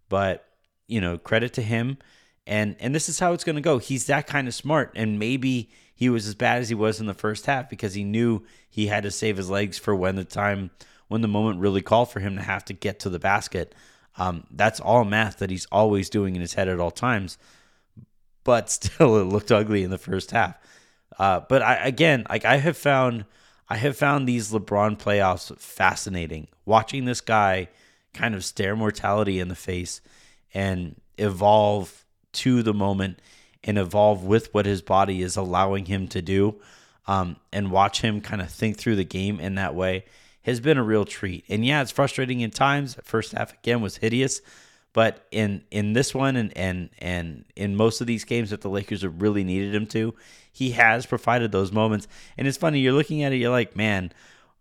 but 0.10 0.46
you 0.93 1.01
know, 1.01 1.17
credit 1.17 1.53
to 1.53 1.63
him. 1.63 1.97
And 2.45 2.75
and 2.79 2.93
this 2.93 3.09
is 3.09 3.19
how 3.19 3.33
it's 3.33 3.43
going 3.43 3.55
to 3.55 3.62
go. 3.62 3.79
He's 3.79 4.05
that 4.05 4.27
kind 4.27 4.47
of 4.47 4.53
smart, 4.53 4.91
and 4.95 5.17
maybe 5.17 5.71
he 5.95 6.09
was 6.09 6.27
as 6.27 6.35
bad 6.35 6.62
as 6.62 6.69
he 6.69 6.75
was 6.75 7.00
in 7.00 7.07
the 7.07 7.13
first 7.13 7.47
half 7.47 7.69
because 7.69 7.95
he 7.95 8.03
knew 8.03 8.43
he 8.69 8.88
had 8.88 9.03
to 9.03 9.12
save 9.12 9.38
his 9.38 9.50
legs 9.50 9.79
for 9.79 9.95
when 9.95 10.17
the 10.17 10.25
time 10.25 10.69
when 11.07 11.21
the 11.21 11.27
moment 11.27 11.59
really 11.59 11.81
called 11.81 12.12
for 12.12 12.19
him 12.19 12.35
to 12.35 12.43
have 12.43 12.63
to 12.65 12.73
get 12.73 13.00
to 13.00 13.09
the 13.09 13.19
basket. 13.19 13.73
Um, 14.17 14.45
that's 14.51 14.79
all 14.79 15.03
math 15.03 15.39
that 15.39 15.50
he's 15.50 15.65
always 15.71 16.09
doing 16.09 16.35
in 16.35 16.41
his 16.41 16.53
head 16.53 16.67
at 16.67 16.79
all 16.79 16.91
times. 16.91 17.39
But 18.43 18.69
still, 18.69 19.17
it 19.17 19.23
looked 19.23 19.51
ugly 19.51 19.83
in 19.83 19.89
the 19.89 19.97
first 19.97 20.29
half. 20.31 20.57
Uh, 21.17 21.39
but 21.47 21.63
I 21.63 21.75
again, 21.75 22.25
like 22.29 22.45
I 22.45 22.57
have 22.57 22.77
found, 22.77 23.25
I 23.67 23.77
have 23.77 23.97
found 23.97 24.27
these 24.27 24.51
LeBron 24.51 25.00
playoffs 25.00 25.57
fascinating. 25.57 26.50
Watching 26.65 27.05
this 27.05 27.21
guy 27.21 27.69
kind 28.13 28.35
of 28.35 28.45
stare 28.45 28.75
mortality 28.75 29.39
in 29.39 29.47
the 29.47 29.55
face 29.55 30.01
and 30.53 30.95
evolve 31.17 32.05
to 32.33 32.63
the 32.63 32.74
moment 32.74 33.19
and 33.63 33.77
evolve 33.77 34.24
with 34.24 34.53
what 34.53 34.65
his 34.65 34.81
body 34.81 35.22
is 35.22 35.38
allowing 35.38 35.86
him 35.86 36.07
to 36.10 36.22
do 36.22 36.55
um, 37.07 37.38
and 37.51 37.72
watch 37.72 38.01
him 38.01 38.22
kind 38.22 38.41
of 38.41 38.50
think 38.50 38.77
through 38.77 38.95
the 38.95 39.03
game 39.03 39.39
in 39.39 39.55
that 39.55 39.75
way 39.75 40.05
has 40.43 40.60
been 40.60 40.77
a 40.77 40.83
real 40.83 41.05
treat. 41.05 41.45
And 41.50 41.65
yeah, 41.65 41.81
it's 41.81 41.91
frustrating 41.91 42.41
in 42.41 42.51
times. 42.51 42.98
First 43.03 43.31
half 43.31 43.53
again 43.53 43.81
was 43.81 43.98
hideous, 43.98 44.41
but 44.91 45.25
in 45.31 45.63
in 45.72 45.93
this 45.93 46.13
one 46.13 46.36
and 46.36 46.55
and 46.57 46.89
and 47.00 47.45
in 47.55 47.75
most 47.75 48.01
of 48.01 48.07
these 48.07 48.25
games 48.25 48.50
that 48.51 48.62
the 48.62 48.69
Lakers 48.69 49.01
have 49.01 49.22
really 49.22 49.43
needed 49.43 49.74
him 49.74 49.88
to, 49.88 50.13
he 50.51 50.72
has 50.72 51.05
provided 51.05 51.51
those 51.51 51.72
moments. 51.72 52.07
And 52.38 52.48
it's 52.48 52.57
funny, 52.57 52.79
you're 52.79 52.93
looking 52.93 53.24
at 53.24 53.31
it, 53.31 53.38
you're 53.38 53.51
like, 53.51 53.75
man, 53.75 54.12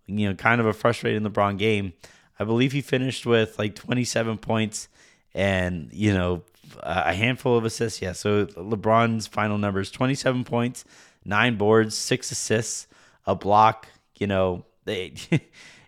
you 0.07 0.29
know, 0.29 0.35
kind 0.35 0.61
of 0.61 0.67
a 0.67 0.73
frustrating 0.73 1.23
LeBron 1.23 1.59
game. 1.59 1.93
I 2.39 2.45
believe 2.45 2.73
he 2.73 2.81
finished 2.81 3.27
with 3.27 3.59
like 3.59 3.75
27 3.75 4.39
points 4.39 4.89
and 5.35 5.89
you 5.93 6.13
know 6.13 6.43
a 6.81 7.13
handful 7.13 7.57
of 7.57 7.65
assists. 7.65 8.01
Yeah, 8.03 8.13
so 8.13 8.47
LeBron's 8.47 9.27
final 9.27 9.59
numbers: 9.59 9.91
twenty-seven 9.91 10.45
points, 10.45 10.85
nine 11.25 11.57
boards, 11.57 11.97
six 11.97 12.31
assists, 12.31 12.87
a 13.27 13.35
block. 13.35 13.89
You 14.17 14.27
know, 14.27 14.65
it, 14.87 15.29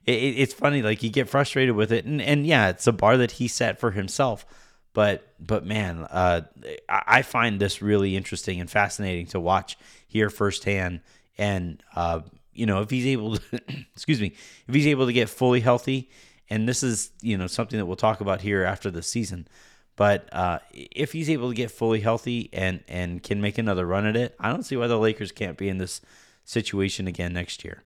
it's 0.07 0.55
funny. 0.55 0.83
Like 0.83 1.03
you 1.03 1.11
get 1.11 1.29
frustrated 1.29 1.75
with 1.75 1.93
it, 1.93 2.05
and 2.05 2.21
and 2.21 2.47
yeah, 2.47 2.69
it's 2.71 2.87
a 2.87 2.93
bar 2.93 3.17
that 3.17 3.33
he 3.33 3.49
set 3.49 3.79
for 3.79 3.91
himself. 3.91 4.47
But 4.93 5.27
but 5.41 5.67
man, 5.67 6.07
uh, 6.11 6.43
I 6.89 7.23
find 7.23 7.61
this 7.61 7.83
really 7.83 8.17
interesting 8.17 8.61
and 8.61 8.71
fascinating 8.71 9.27
to 9.29 9.41
watch 9.41 9.77
here 10.07 10.31
firsthand. 10.31 11.01
And 11.37 11.83
uh, 11.97 12.21
you 12.53 12.67
know, 12.67 12.81
if 12.81 12.91
he's 12.91 13.07
able 13.07 13.37
to, 13.37 13.61
excuse 13.95 14.21
me, 14.21 14.35
if 14.69 14.75
he's 14.75 14.87
able 14.87 15.07
to 15.07 15.13
get 15.13 15.29
fully 15.29 15.61
healthy 15.61 16.11
and 16.51 16.69
this 16.69 16.83
is 16.83 17.11
you 17.21 17.37
know 17.37 17.47
something 17.47 17.79
that 17.79 17.87
we'll 17.87 17.97
talk 17.97 18.21
about 18.21 18.41
here 18.41 18.65
after 18.65 18.91
the 18.91 19.03
season. 19.03 19.49
But 19.97 20.29
uh, 20.33 20.59
if 20.73 21.13
he's 21.13 21.31
able 21.31 21.51
to 21.51 21.55
get 21.55 21.71
fully 21.71 22.01
healthy 22.01 22.51
and 22.53 22.83
and 22.89 23.23
can 23.23 23.41
make 23.41 23.59
another 23.59 23.87
run 23.87 24.07
at 24.07 24.17
it, 24.17 24.35
I 24.41 24.51
don't 24.51 24.65
see 24.65 24.77
why 24.77 24.87
the 24.87 24.99
Lakers 24.99 25.33
can't 25.33 25.57
be 25.57 25.69
in 25.69 25.79
this 25.79 26.01
situation 26.45 27.07
again 27.07 27.33
next 27.33 27.65
year. 27.65 27.85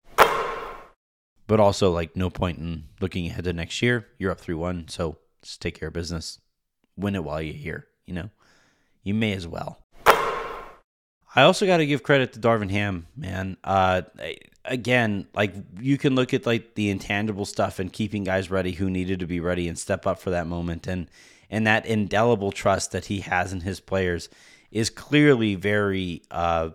But 1.47 1.59
also, 1.59 1.91
like, 1.91 2.15
no 2.15 2.29
point 2.29 2.57
in 2.57 2.85
looking 2.99 3.27
ahead 3.27 3.43
to 3.43 3.53
next 3.53 3.81
year. 3.81 4.07
You're 4.17 4.31
up 4.31 4.39
3 4.39 4.55
1, 4.55 4.87
so 4.87 5.17
just 5.43 5.61
take 5.61 5.79
care 5.79 5.89
of 5.89 5.93
business. 5.93 6.39
Win 6.97 7.15
it 7.15 7.23
while 7.23 7.41
you're 7.41 7.53
here, 7.53 7.87
you 8.05 8.13
know? 8.13 8.29
You 9.03 9.13
may 9.13 9.33
as 9.33 9.47
well. 9.47 9.79
I 10.07 11.43
also 11.43 11.65
got 11.65 11.77
to 11.77 11.85
give 11.85 12.01
credit 12.01 12.33
to 12.33 12.39
Darvin 12.39 12.71
Ham, 12.71 13.07
man. 13.15 13.57
Uh, 13.63 14.03
again, 14.67 15.27
like 15.33 15.53
you 15.79 15.97
can 15.97 16.15
look 16.15 16.33
at 16.33 16.45
like 16.45 16.75
the 16.75 16.89
intangible 16.89 17.45
stuff 17.45 17.79
and 17.79 17.91
keeping 17.91 18.23
guys 18.23 18.51
ready 18.51 18.73
who 18.73 18.89
needed 18.89 19.19
to 19.19 19.27
be 19.27 19.39
ready 19.39 19.67
and 19.67 19.77
step 19.77 20.05
up 20.05 20.19
for 20.19 20.31
that 20.31 20.47
moment, 20.47 20.87
and 20.87 21.09
and 21.49 21.65
that 21.67 21.85
indelible 21.85 22.51
trust 22.51 22.91
that 22.91 23.05
he 23.05 23.21
has 23.21 23.53
in 23.53 23.61
his 23.61 23.79
players 23.79 24.29
is 24.71 24.89
clearly 24.89 25.55
very 25.55 26.21
uh, 26.31 26.69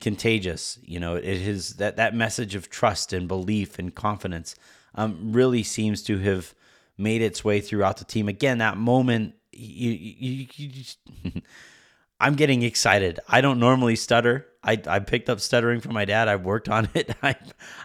contagious. 0.00 0.78
You 0.82 1.00
know, 1.00 1.16
it 1.16 1.24
is 1.24 1.74
that 1.76 1.96
that 1.96 2.14
message 2.14 2.54
of 2.54 2.70
trust 2.70 3.12
and 3.12 3.28
belief 3.28 3.78
and 3.78 3.94
confidence 3.94 4.54
um, 4.94 5.32
really 5.32 5.62
seems 5.62 6.02
to 6.04 6.18
have 6.18 6.54
made 6.96 7.22
its 7.22 7.44
way 7.44 7.60
throughout 7.60 7.98
the 7.98 8.04
team. 8.04 8.28
Again, 8.28 8.58
that 8.58 8.76
moment 8.76 9.34
you 9.52 9.90
you, 9.90 10.46
you 10.54 11.42
I'm 12.20 12.34
getting 12.34 12.62
excited. 12.62 13.20
I 13.28 13.40
don't 13.40 13.58
normally 13.58 13.96
stutter. 13.96 14.46
I, 14.62 14.80
I 14.86 14.98
picked 15.00 15.28
up 15.28 15.40
stuttering 15.40 15.80
from 15.80 15.92
my 15.94 16.04
dad. 16.04 16.28
I've 16.28 16.44
worked 16.44 16.68
on 16.68 16.88
it. 16.94 17.14
I, 17.22 17.36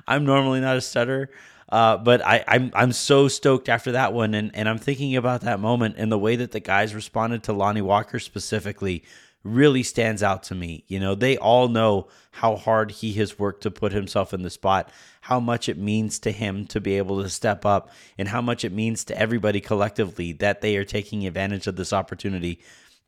I'm 0.07 0.25
normally 0.25 0.61
not 0.61 0.77
a 0.77 0.81
stutterer. 0.81 1.29
Uh, 1.67 1.97
but 1.97 2.25
I, 2.25 2.43
I'm 2.47 2.71
I'm 2.73 2.91
so 2.91 3.27
stoked 3.27 3.69
after 3.69 3.91
that 3.91 4.11
one, 4.11 4.33
and, 4.33 4.49
and 4.55 4.67
I'm 4.67 4.79
thinking 4.79 5.15
about 5.15 5.41
that 5.41 5.59
moment 5.59 5.95
and 5.99 6.11
the 6.11 6.17
way 6.17 6.35
that 6.35 6.51
the 6.51 6.59
guys 6.59 6.95
responded 6.95 7.43
to 7.43 7.53
Lonnie 7.53 7.83
Walker 7.83 8.17
specifically 8.17 9.03
really 9.43 9.83
stands 9.83 10.23
out 10.23 10.43
to 10.43 10.55
me. 10.55 10.83
You 10.87 10.99
know, 10.99 11.13
they 11.15 11.37
all 11.37 11.67
know 11.67 12.07
how 12.31 12.55
hard 12.55 12.91
he 12.91 13.13
has 13.13 13.37
worked 13.37 13.61
to 13.63 13.71
put 13.71 13.91
himself 13.91 14.33
in 14.33 14.41
the 14.41 14.49
spot, 14.49 14.89
how 15.21 15.39
much 15.39 15.69
it 15.69 15.77
means 15.77 16.17
to 16.19 16.31
him 16.31 16.65
to 16.67 16.81
be 16.81 16.97
able 16.97 17.21
to 17.21 17.29
step 17.29 17.65
up, 17.65 17.91
and 18.17 18.27
how 18.27 18.41
much 18.41 18.65
it 18.65 18.73
means 18.73 19.03
to 19.05 19.17
everybody 19.17 19.61
collectively 19.61 20.33
that 20.33 20.61
they 20.61 20.75
are 20.75 20.85
taking 20.85 21.27
advantage 21.27 21.67
of 21.67 21.75
this 21.75 21.93
opportunity 21.93 22.59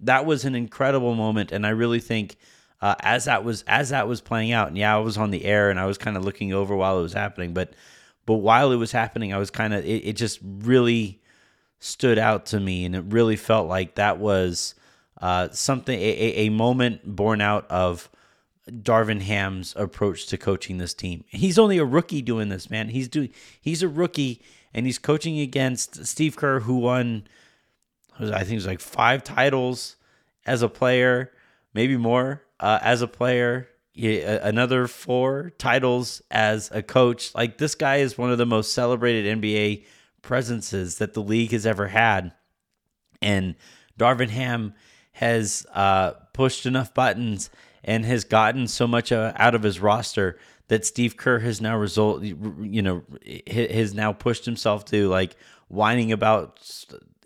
that 0.01 0.25
was 0.25 0.45
an 0.45 0.55
incredible 0.55 1.15
moment, 1.15 1.51
and 1.51 1.65
I 1.65 1.69
really 1.69 1.99
think 1.99 2.37
uh, 2.81 2.95
as 3.01 3.25
that 3.25 3.43
was 3.43 3.63
as 3.67 3.89
that 3.89 4.07
was 4.07 4.21
playing 4.21 4.51
out, 4.51 4.69
and 4.69 4.77
yeah, 4.77 4.95
I 4.95 4.99
was 4.99 5.17
on 5.17 5.31
the 5.31 5.45
air 5.45 5.69
and 5.69 5.79
I 5.79 5.85
was 5.85 5.97
kind 5.97 6.17
of 6.17 6.25
looking 6.25 6.53
over 6.53 6.75
while 6.75 6.99
it 6.99 7.03
was 7.03 7.13
happening, 7.13 7.53
but 7.53 7.73
but 8.25 8.35
while 8.35 8.71
it 8.71 8.77
was 8.77 8.91
happening, 8.91 9.33
I 9.33 9.37
was 9.37 9.51
kind 9.51 9.73
of 9.73 9.85
it, 9.85 10.05
it 10.05 10.13
just 10.13 10.39
really 10.43 11.21
stood 11.79 12.17
out 12.17 12.47
to 12.47 12.59
me, 12.59 12.85
and 12.85 12.95
it 12.95 13.03
really 13.07 13.35
felt 13.35 13.67
like 13.67 13.95
that 13.95 14.17
was 14.17 14.75
uh, 15.21 15.49
something 15.51 15.97
a, 15.99 16.33
a 16.45 16.49
moment 16.49 17.15
born 17.15 17.41
out 17.41 17.69
of. 17.69 18.09
Darvin 18.69 19.21
Ham's 19.21 19.73
approach 19.75 20.27
to 20.27 20.37
coaching 20.37 20.77
this 20.77 20.93
team. 20.93 21.25
He's 21.27 21.57
only 21.57 21.79
a 21.79 21.83
rookie 21.83 22.21
doing 22.21 22.49
this, 22.49 22.69
man. 22.69 22.89
He's 22.89 23.09
doing 23.09 23.31
he's 23.59 23.81
a 23.81 23.87
rookie 23.87 24.39
and 24.73 24.85
he's 24.85 24.99
coaching 24.99 25.39
against 25.39 26.05
Steve 26.05 26.37
Kerr 26.37 26.61
who 26.61 26.77
won 26.77 27.27
I 28.21 28.39
think 28.39 28.51
it 28.51 28.55
was 28.55 28.67
like 28.67 28.79
five 28.79 29.23
titles 29.23 29.95
as 30.45 30.61
a 30.61 30.69
player, 30.69 31.31
maybe 31.73 31.97
more 31.97 32.43
uh, 32.59 32.79
as 32.81 33.01
a 33.01 33.07
player. 33.07 33.67
another 33.95 34.87
four 34.87 35.51
titles 35.57 36.21
as 36.29 36.69
a 36.71 36.83
coach. 36.83 37.33
Like 37.33 37.57
this 37.57 37.75
guy 37.75 37.97
is 37.97 38.17
one 38.17 38.31
of 38.31 38.37
the 38.37 38.45
most 38.45 38.73
celebrated 38.73 39.41
NBA 39.41 39.85
presences 40.21 40.97
that 40.99 41.13
the 41.13 41.21
league 41.21 41.51
has 41.51 41.65
ever 41.65 41.87
had, 41.87 42.31
and 43.21 43.55
Darvin 43.99 44.29
Ham 44.29 44.73
has 45.13 45.65
uh, 45.73 46.11
pushed 46.33 46.65
enough 46.65 46.93
buttons 46.93 47.49
and 47.83 48.05
has 48.05 48.23
gotten 48.23 48.67
so 48.67 48.87
much 48.87 49.11
uh, 49.11 49.33
out 49.35 49.55
of 49.55 49.63
his 49.63 49.79
roster 49.79 50.37
that 50.67 50.85
Steve 50.85 51.17
Kerr 51.17 51.39
has 51.39 51.59
now 51.59 51.75
result 51.75 52.23
you 52.23 52.81
know 52.81 53.03
has 53.47 53.93
now 53.93 54.13
pushed 54.13 54.45
himself 54.45 54.85
to 54.85 55.09
like 55.09 55.35
whining 55.67 56.11
about 56.11 56.59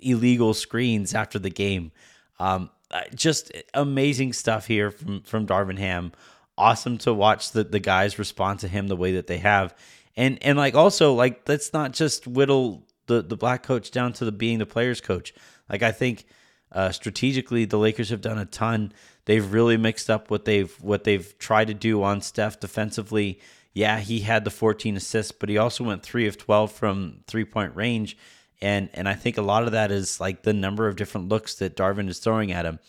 illegal 0.06 0.54
screens 0.54 1.14
after 1.14 1.40
the 1.40 1.50
game. 1.50 1.92
Um, 2.40 2.70
uh, 2.92 3.02
just 3.14 3.52
amazing 3.74 4.32
stuff 4.32 4.68
here 4.68 4.92
from 4.92 5.22
from 5.24 5.48
Darvin 5.48 5.78
Ham. 5.80 6.12
Awesome 6.58 6.98
to 7.00 7.14
watch 7.14 7.52
the 7.52 7.64
the 7.64 7.80
guys 7.80 8.20
respond 8.20 8.60
to 8.60 8.68
him 8.68 8.88
the 8.88 8.96
way 8.96 9.14
that 9.14 9.28
they 9.28 9.40
have, 9.40 9.76
and 10.16 10.42
and 10.42 10.58
like 10.58 10.76
also 10.76 11.14
like 11.14 11.48
let's 11.50 11.74
not 11.74 11.92
just 11.92 12.28
whittle 12.28 12.86
the 13.08 13.22
the 13.22 13.36
black 13.36 13.64
coach 13.64 13.92
down 13.92 14.14
to 14.14 14.26
the 14.26 14.32
being 14.32 14.60
the 14.60 14.66
players 14.66 15.02
coach. 15.02 15.34
Like 15.70 15.84
I 15.84 15.92
think 15.92 16.26
uh, 16.72 16.92
strategically 16.92 17.66
the 17.66 17.78
Lakers 17.78 18.10
have 18.10 18.22
done 18.22 18.38
a 18.38 18.46
ton. 18.46 18.94
They've 19.26 19.52
really 19.52 19.78
mixed 19.78 20.10
up 20.10 20.30
what 20.30 20.46
they've 20.46 20.72
what 20.82 21.04
they've 21.04 21.38
tried 21.40 21.68
to 21.68 21.74
do 21.74 22.04
on 22.04 22.22
Steph 22.22 22.60
defensively. 22.60 23.40
Yeah, 23.74 24.00
he 24.00 24.22
had 24.22 24.46
the 24.46 24.52
14 24.52 24.96
assists, 24.96 25.34
but 25.34 25.50
he 25.50 25.58
also 25.58 25.84
went 25.84 26.02
three 26.02 26.28
of 26.28 26.38
12 26.38 26.72
from 26.72 27.18
three 27.28 27.44
point 27.44 27.76
range 27.76 28.16
and 28.62 28.90
and 28.94 29.08
I 29.08 29.14
think 29.14 29.38
a 29.38 29.42
lot 29.42 29.64
of 29.64 29.72
that 29.74 29.92
is 29.92 30.20
like 30.20 30.44
the 30.44 30.54
number 30.54 30.88
of 30.88 30.96
different 30.96 31.30
looks 31.30 31.56
that 31.56 31.76
Darvin 31.76 32.10
is 32.10 32.20
throwing 32.20 32.52
at 32.52 32.66
him. 32.66 32.80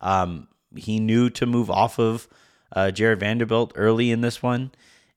Um, 0.00 0.48
he 0.74 0.98
knew 0.98 1.30
to 1.30 1.46
move 1.46 1.70
off 1.70 1.98
of 1.98 2.28
uh, 2.72 2.90
Jarred 2.90 3.20
Vanderbilt 3.20 3.72
early 3.74 4.10
in 4.10 4.20
this 4.20 4.42
one, 4.42 4.72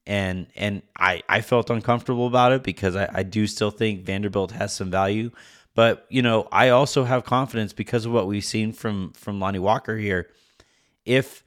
and 0.05 0.47
and 0.55 0.81
I 0.97 1.23
I 1.27 1.41
felt 1.41 1.69
uncomfortable 1.69 2.27
about 2.27 2.51
it 2.51 2.63
because 2.63 2.95
I, 2.95 3.09
I 3.13 3.23
do 3.23 3.47
still 3.47 3.71
think 3.71 4.05
Vanderbilt 4.05 4.51
has 4.51 4.73
some 4.73 4.91
value, 4.91 5.31
but 5.75 6.05
you 6.09 6.21
know 6.21 6.47
I 6.51 6.69
also 6.69 7.03
have 7.03 7.25
confidence 7.25 7.73
because 7.73 8.05
of 8.05 8.11
what 8.11 8.27
we've 8.27 8.45
seen 8.45 8.73
from 8.73 9.13
from 9.13 9.39
Lonnie 9.39 9.59
Walker 9.59 9.97
here. 9.97 10.29
If 11.05 11.43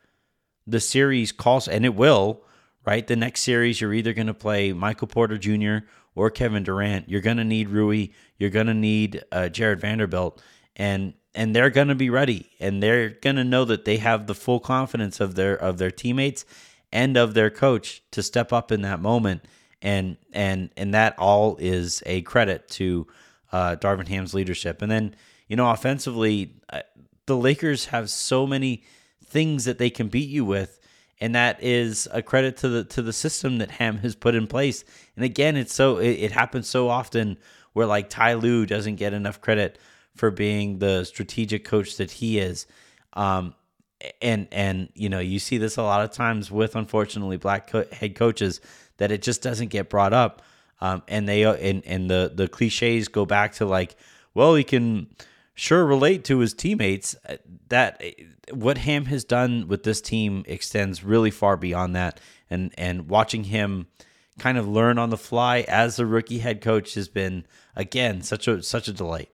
the 0.66 0.80
series 0.80 1.32
calls, 1.32 1.68
and 1.68 1.84
it 1.84 1.94
will, 1.94 2.42
right? 2.86 3.06
The 3.06 3.16
next 3.16 3.40
series, 3.40 3.80
you're 3.80 3.94
either 3.94 4.12
going 4.12 4.26
to 4.26 4.34
play 4.34 4.72
Michael 4.72 5.08
Porter 5.08 5.38
Jr 5.38 5.86
or 6.14 6.30
Kevin 6.30 6.62
Durant, 6.62 7.08
you're 7.08 7.20
going 7.20 7.36
to 7.36 7.44
need 7.44 7.68
Rui, 7.68 8.08
you're 8.38 8.50
going 8.50 8.66
to 8.66 8.74
need 8.74 9.22
uh, 9.30 9.48
Jarred 9.48 9.80
Vanderbilt, 9.80 10.42
and 10.76 11.14
and 11.34 11.54
they're 11.54 11.70
going 11.70 11.88
to 11.88 11.94
be 11.94 12.10
ready, 12.10 12.50
and 12.58 12.82
they're 12.82 13.10
going 13.10 13.36
to 13.36 13.44
know 13.44 13.64
that 13.64 13.84
they 13.84 13.98
have 13.98 14.26
the 14.26 14.34
full 14.34 14.60
confidence 14.60 15.20
of 15.20 15.34
their 15.34 15.54
of 15.54 15.78
their 15.78 15.90
teammates 15.90 16.44
and 16.92 17.16
of 17.16 17.34
their 17.34 17.50
coach 17.50 18.02
to 18.10 18.22
step 18.22 18.52
up 18.52 18.72
in 18.72 18.82
that 18.82 19.00
moment, 19.00 19.44
and 19.80 20.16
and 20.32 20.70
and 20.76 20.94
that 20.94 21.14
all 21.18 21.56
is 21.60 22.02
a 22.06 22.22
credit 22.22 22.68
to 22.68 23.06
uh, 23.52 23.76
Darvin 23.76 24.08
Ham's 24.08 24.34
leadership, 24.34 24.82
and 24.82 24.90
then 24.90 25.14
you 25.48 25.56
know 25.56 25.70
offensively, 25.70 26.56
uh, 26.70 26.80
the 27.26 27.36
Lakers 27.36 27.86
have 27.86 28.10
so 28.10 28.46
many 28.46 28.82
things 29.24 29.64
that 29.64 29.78
they 29.78 29.90
can 29.90 30.08
beat 30.08 30.28
you 30.28 30.44
with 30.44 30.79
and 31.20 31.34
that 31.34 31.62
is 31.62 32.08
a 32.12 32.22
credit 32.22 32.56
to 32.58 32.68
the 32.68 32.84
to 32.84 33.02
the 33.02 33.12
system 33.12 33.58
that 33.58 33.70
Ham 33.72 33.98
has 33.98 34.14
put 34.14 34.34
in 34.34 34.46
place. 34.46 34.84
And 35.16 35.24
again, 35.24 35.56
it's 35.56 35.74
so 35.74 35.98
it, 35.98 36.10
it 36.10 36.32
happens 36.32 36.68
so 36.68 36.88
often 36.88 37.38
where 37.72 37.86
like 37.86 38.08
Ty 38.08 38.34
Lue 38.34 38.66
doesn't 38.66 38.96
get 38.96 39.12
enough 39.12 39.40
credit 39.40 39.78
for 40.16 40.30
being 40.30 40.78
the 40.78 41.04
strategic 41.04 41.64
coach 41.64 41.96
that 41.96 42.10
he 42.10 42.38
is. 42.38 42.66
Um, 43.12 43.54
and 44.22 44.48
and 44.50 44.88
you 44.94 45.10
know 45.10 45.18
you 45.18 45.38
see 45.38 45.58
this 45.58 45.76
a 45.76 45.82
lot 45.82 46.02
of 46.02 46.10
times 46.10 46.50
with 46.50 46.74
unfortunately 46.74 47.36
black 47.36 47.70
co- 47.70 47.86
head 47.92 48.14
coaches 48.14 48.60
that 48.96 49.12
it 49.12 49.22
just 49.22 49.42
doesn't 49.42 49.68
get 49.68 49.90
brought 49.90 50.12
up. 50.12 50.42
Um, 50.80 51.02
and 51.06 51.28
they 51.28 51.42
and 51.42 51.84
and 51.84 52.08
the 52.08 52.32
the 52.34 52.48
cliches 52.48 53.08
go 53.08 53.26
back 53.26 53.54
to 53.54 53.66
like, 53.66 53.96
well, 54.32 54.54
he 54.54 54.64
can 54.64 55.08
sure 55.60 55.84
relate 55.84 56.24
to 56.24 56.38
his 56.38 56.54
teammates. 56.54 57.14
Uh, 57.28 57.36
that 57.68 58.02
what 58.52 58.78
Ham 58.78 59.04
has 59.06 59.24
done 59.24 59.68
with 59.68 59.82
this 59.82 60.00
team 60.00 60.42
extends 60.46 61.04
really 61.04 61.30
far 61.30 61.56
beyond 61.56 61.94
that, 61.94 62.18
and 62.48 62.72
and 62.78 63.08
watching 63.08 63.44
him 63.44 63.86
kind 64.38 64.56
of 64.56 64.66
learn 64.66 64.98
on 64.98 65.10
the 65.10 65.18
fly 65.18 65.64
as 65.68 65.98
a 65.98 66.06
rookie 66.06 66.38
head 66.38 66.62
coach 66.62 66.94
has 66.94 67.08
been 67.08 67.44
again 67.76 68.22
such 68.22 68.48
a 68.48 68.62
such 68.62 68.88
a 68.88 68.92
delight. 68.92 69.30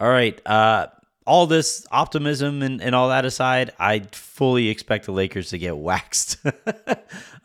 All 0.00 0.08
right, 0.08 0.40
uh, 0.46 0.88
all 1.26 1.46
this 1.46 1.84
optimism 1.90 2.62
and, 2.62 2.80
and 2.80 2.94
all 2.94 3.08
that 3.08 3.24
aside, 3.24 3.72
I 3.80 4.00
fully 4.12 4.68
expect 4.68 5.06
the 5.06 5.12
Lakers 5.12 5.50
to 5.50 5.58
get 5.58 5.76
waxed 5.78 6.38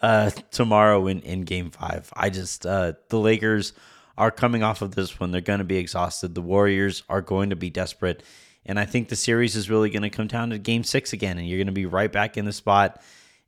uh, 0.01 0.29
tomorrow 0.51 1.07
in, 1.07 1.21
in 1.21 1.43
Game 1.43 1.71
Five. 1.71 2.11
I 2.15 2.29
just 2.29 2.65
uh, 2.65 2.93
the 3.09 3.17
Lakers 3.17 3.73
are 4.17 4.31
coming 4.31 4.63
off 4.63 4.81
of 4.81 4.95
this 4.95 5.19
one. 5.19 5.31
They're 5.31 5.41
going 5.41 5.59
to 5.59 5.65
be 5.65 5.77
exhausted. 5.77 6.35
The 6.35 6.41
Warriors 6.41 7.03
are 7.09 7.21
going 7.21 7.49
to 7.49 7.55
be 7.55 7.69
desperate. 7.69 8.23
And 8.65 8.79
I 8.79 8.85
think 8.85 9.09
the 9.09 9.15
series 9.15 9.55
is 9.55 9.69
really 9.69 9.89
going 9.89 10.03
to 10.03 10.09
come 10.09 10.27
down 10.27 10.51
to 10.51 10.57
game 10.57 10.83
six 10.83 11.13
again. 11.13 11.37
And 11.37 11.47
you're 11.47 11.57
going 11.57 11.67
to 11.67 11.73
be 11.73 11.85
right 11.85 12.11
back 12.11 12.37
in 12.37 12.45
the 12.45 12.53
spot. 12.53 13.01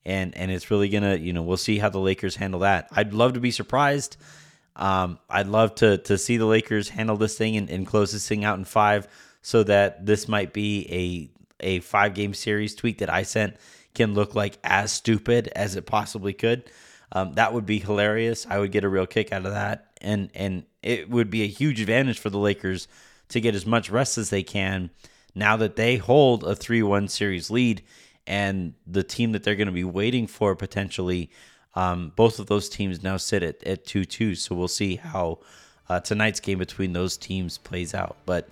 And, 0.06 0.36
and 0.36 0.52
it's 0.52 0.70
really 0.70 0.90
going 0.90 1.04
to, 1.04 1.18
you 1.20 1.34
know, 1.34 1.42
we'll 1.42 1.58
see 1.58 1.78
how 1.78 1.90
the 1.90 2.00
Lakers 2.00 2.36
handle 2.36 2.62
that. 2.62 2.90
I'd 2.92 3.14
love 3.14 3.34
to 3.34 3.40
be 3.40 3.52
surprised. 3.52 4.18
Um, 4.76 5.20
I'd 5.30 5.48
love 5.48 5.76
to, 5.76 5.98
to 6.00 6.18
see 6.18 6.38
the 6.38 6.46
Lakers 6.46 6.90
handle 6.90 7.18
this 7.18 7.38
thing 7.38 7.56
and, 7.56 7.70
and 7.70 7.88
close 7.88 8.12
this 8.12 8.28
thing 8.28 8.44
out 8.44 8.58
in 8.58 8.66
five 8.66 9.08
so 9.42 9.64
that 9.64 10.06
this 10.06 10.28
might 10.28 10.54
be 10.54 11.32
a, 11.62 11.66
a 11.66 11.80
five 11.80 12.14
game 12.14 12.34
series 12.34 12.76
tweet 12.76 13.00
that 13.00 13.10
I 13.10 13.24
sent 13.24 13.56
can 13.94 14.14
look 14.14 14.36
like 14.36 14.58
as 14.64 14.92
stupid 14.92 15.48
as 15.56 15.76
it 15.76 15.86
possibly 15.86 16.34
could. 16.34 16.70
Um, 17.12 17.34
that 17.34 17.54
would 17.54 17.66
be 17.66 17.80
hilarious. 17.80 18.46
I 18.50 18.60
would 18.60 18.72
get 18.72 18.84
a 18.84 18.90
real 18.90 19.08
kick 19.08 19.32
out 19.32 19.46
of 19.46 19.54
that, 19.54 19.85
and 20.02 20.30
and 20.36 20.64
it 20.82 21.10
would 21.10 21.30
be 21.30 21.44
a 21.44 21.48
huge 21.48 21.80
advantage 21.82 22.20
for 22.20 22.30
the 22.30 22.38
Lakers 22.38 22.88
to 23.30 23.42
get 23.42 23.56
as 23.56 23.66
much 23.66 23.90
rest 23.90 24.18
as 24.18 24.30
they 24.30 24.44
can 24.44 24.90
now 25.34 25.58
that 25.58 25.76
they 25.76 25.98
hold 25.98 26.44
a 26.44 26.56
three-one 26.56 27.08
series 27.08 27.50
lead. 27.50 27.82
and 28.28 28.74
the 28.88 29.04
team 29.04 29.34
that 29.34 29.44
they're 29.44 29.56
going 29.56 29.68
to 29.68 29.72
be 29.74 29.84
waiting 29.84 30.28
for 30.28 30.56
potentially. 30.56 31.30
Um, 31.76 32.14
both 32.16 32.40
of 32.40 32.48
those 32.48 32.70
teams 32.70 33.04
now 33.04 33.18
sit 33.18 33.44
at, 33.44 33.62
at 33.64 33.86
2 33.86 34.06
2. 34.06 34.36
So 34.36 34.56
we'll 34.56 34.68
see 34.68 34.96
how 34.96 35.40
uh, 35.90 36.00
tonight's 36.00 36.40
game 36.40 36.58
between 36.58 36.94
those 36.94 37.18
teams 37.18 37.58
plays 37.58 37.94
out. 37.94 38.16
But 38.26 38.48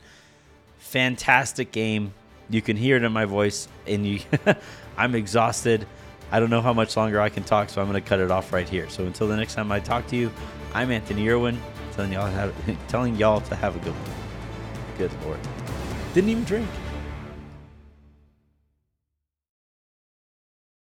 fantastic 0.77 1.71
game. 1.71 2.13
You 2.49 2.61
can 2.61 2.77
hear 2.77 2.97
it 2.97 3.03
in 3.03 3.11
my 3.11 3.25
voice, 3.25 3.67
and 3.87 4.05
you, 4.05 4.19
I'm 4.97 5.15
exhausted. 5.15 5.87
I 6.31 6.39
don't 6.39 6.49
know 6.49 6.61
how 6.61 6.73
much 6.73 6.97
longer 6.97 7.21
I 7.21 7.29
can 7.29 7.43
talk, 7.43 7.69
so 7.69 7.81
I'm 7.81 7.89
going 7.89 8.01
to 8.01 8.07
cut 8.07 8.19
it 8.19 8.31
off 8.31 8.51
right 8.51 8.67
here. 8.67 8.89
So 8.89 9.05
until 9.05 9.27
the 9.27 9.37
next 9.37 9.53
time 9.53 9.71
I 9.71 9.79
talk 9.79 10.07
to 10.07 10.15
you, 10.15 10.31
I'm 10.73 10.91
Anthony 10.91 11.29
Irwin, 11.29 11.59
telling 11.93 12.13
y'all 12.13 12.27
have, 12.27 12.53
telling 12.87 13.15
y'all 13.15 13.41
to 13.41 13.55
have 13.55 13.75
a 13.75 13.79
good 13.79 13.93
one. 13.93 14.97
Good 14.97 15.11
lord, 15.23 15.39
didn't 16.13 16.29
even 16.29 16.43
drink. 16.43 16.67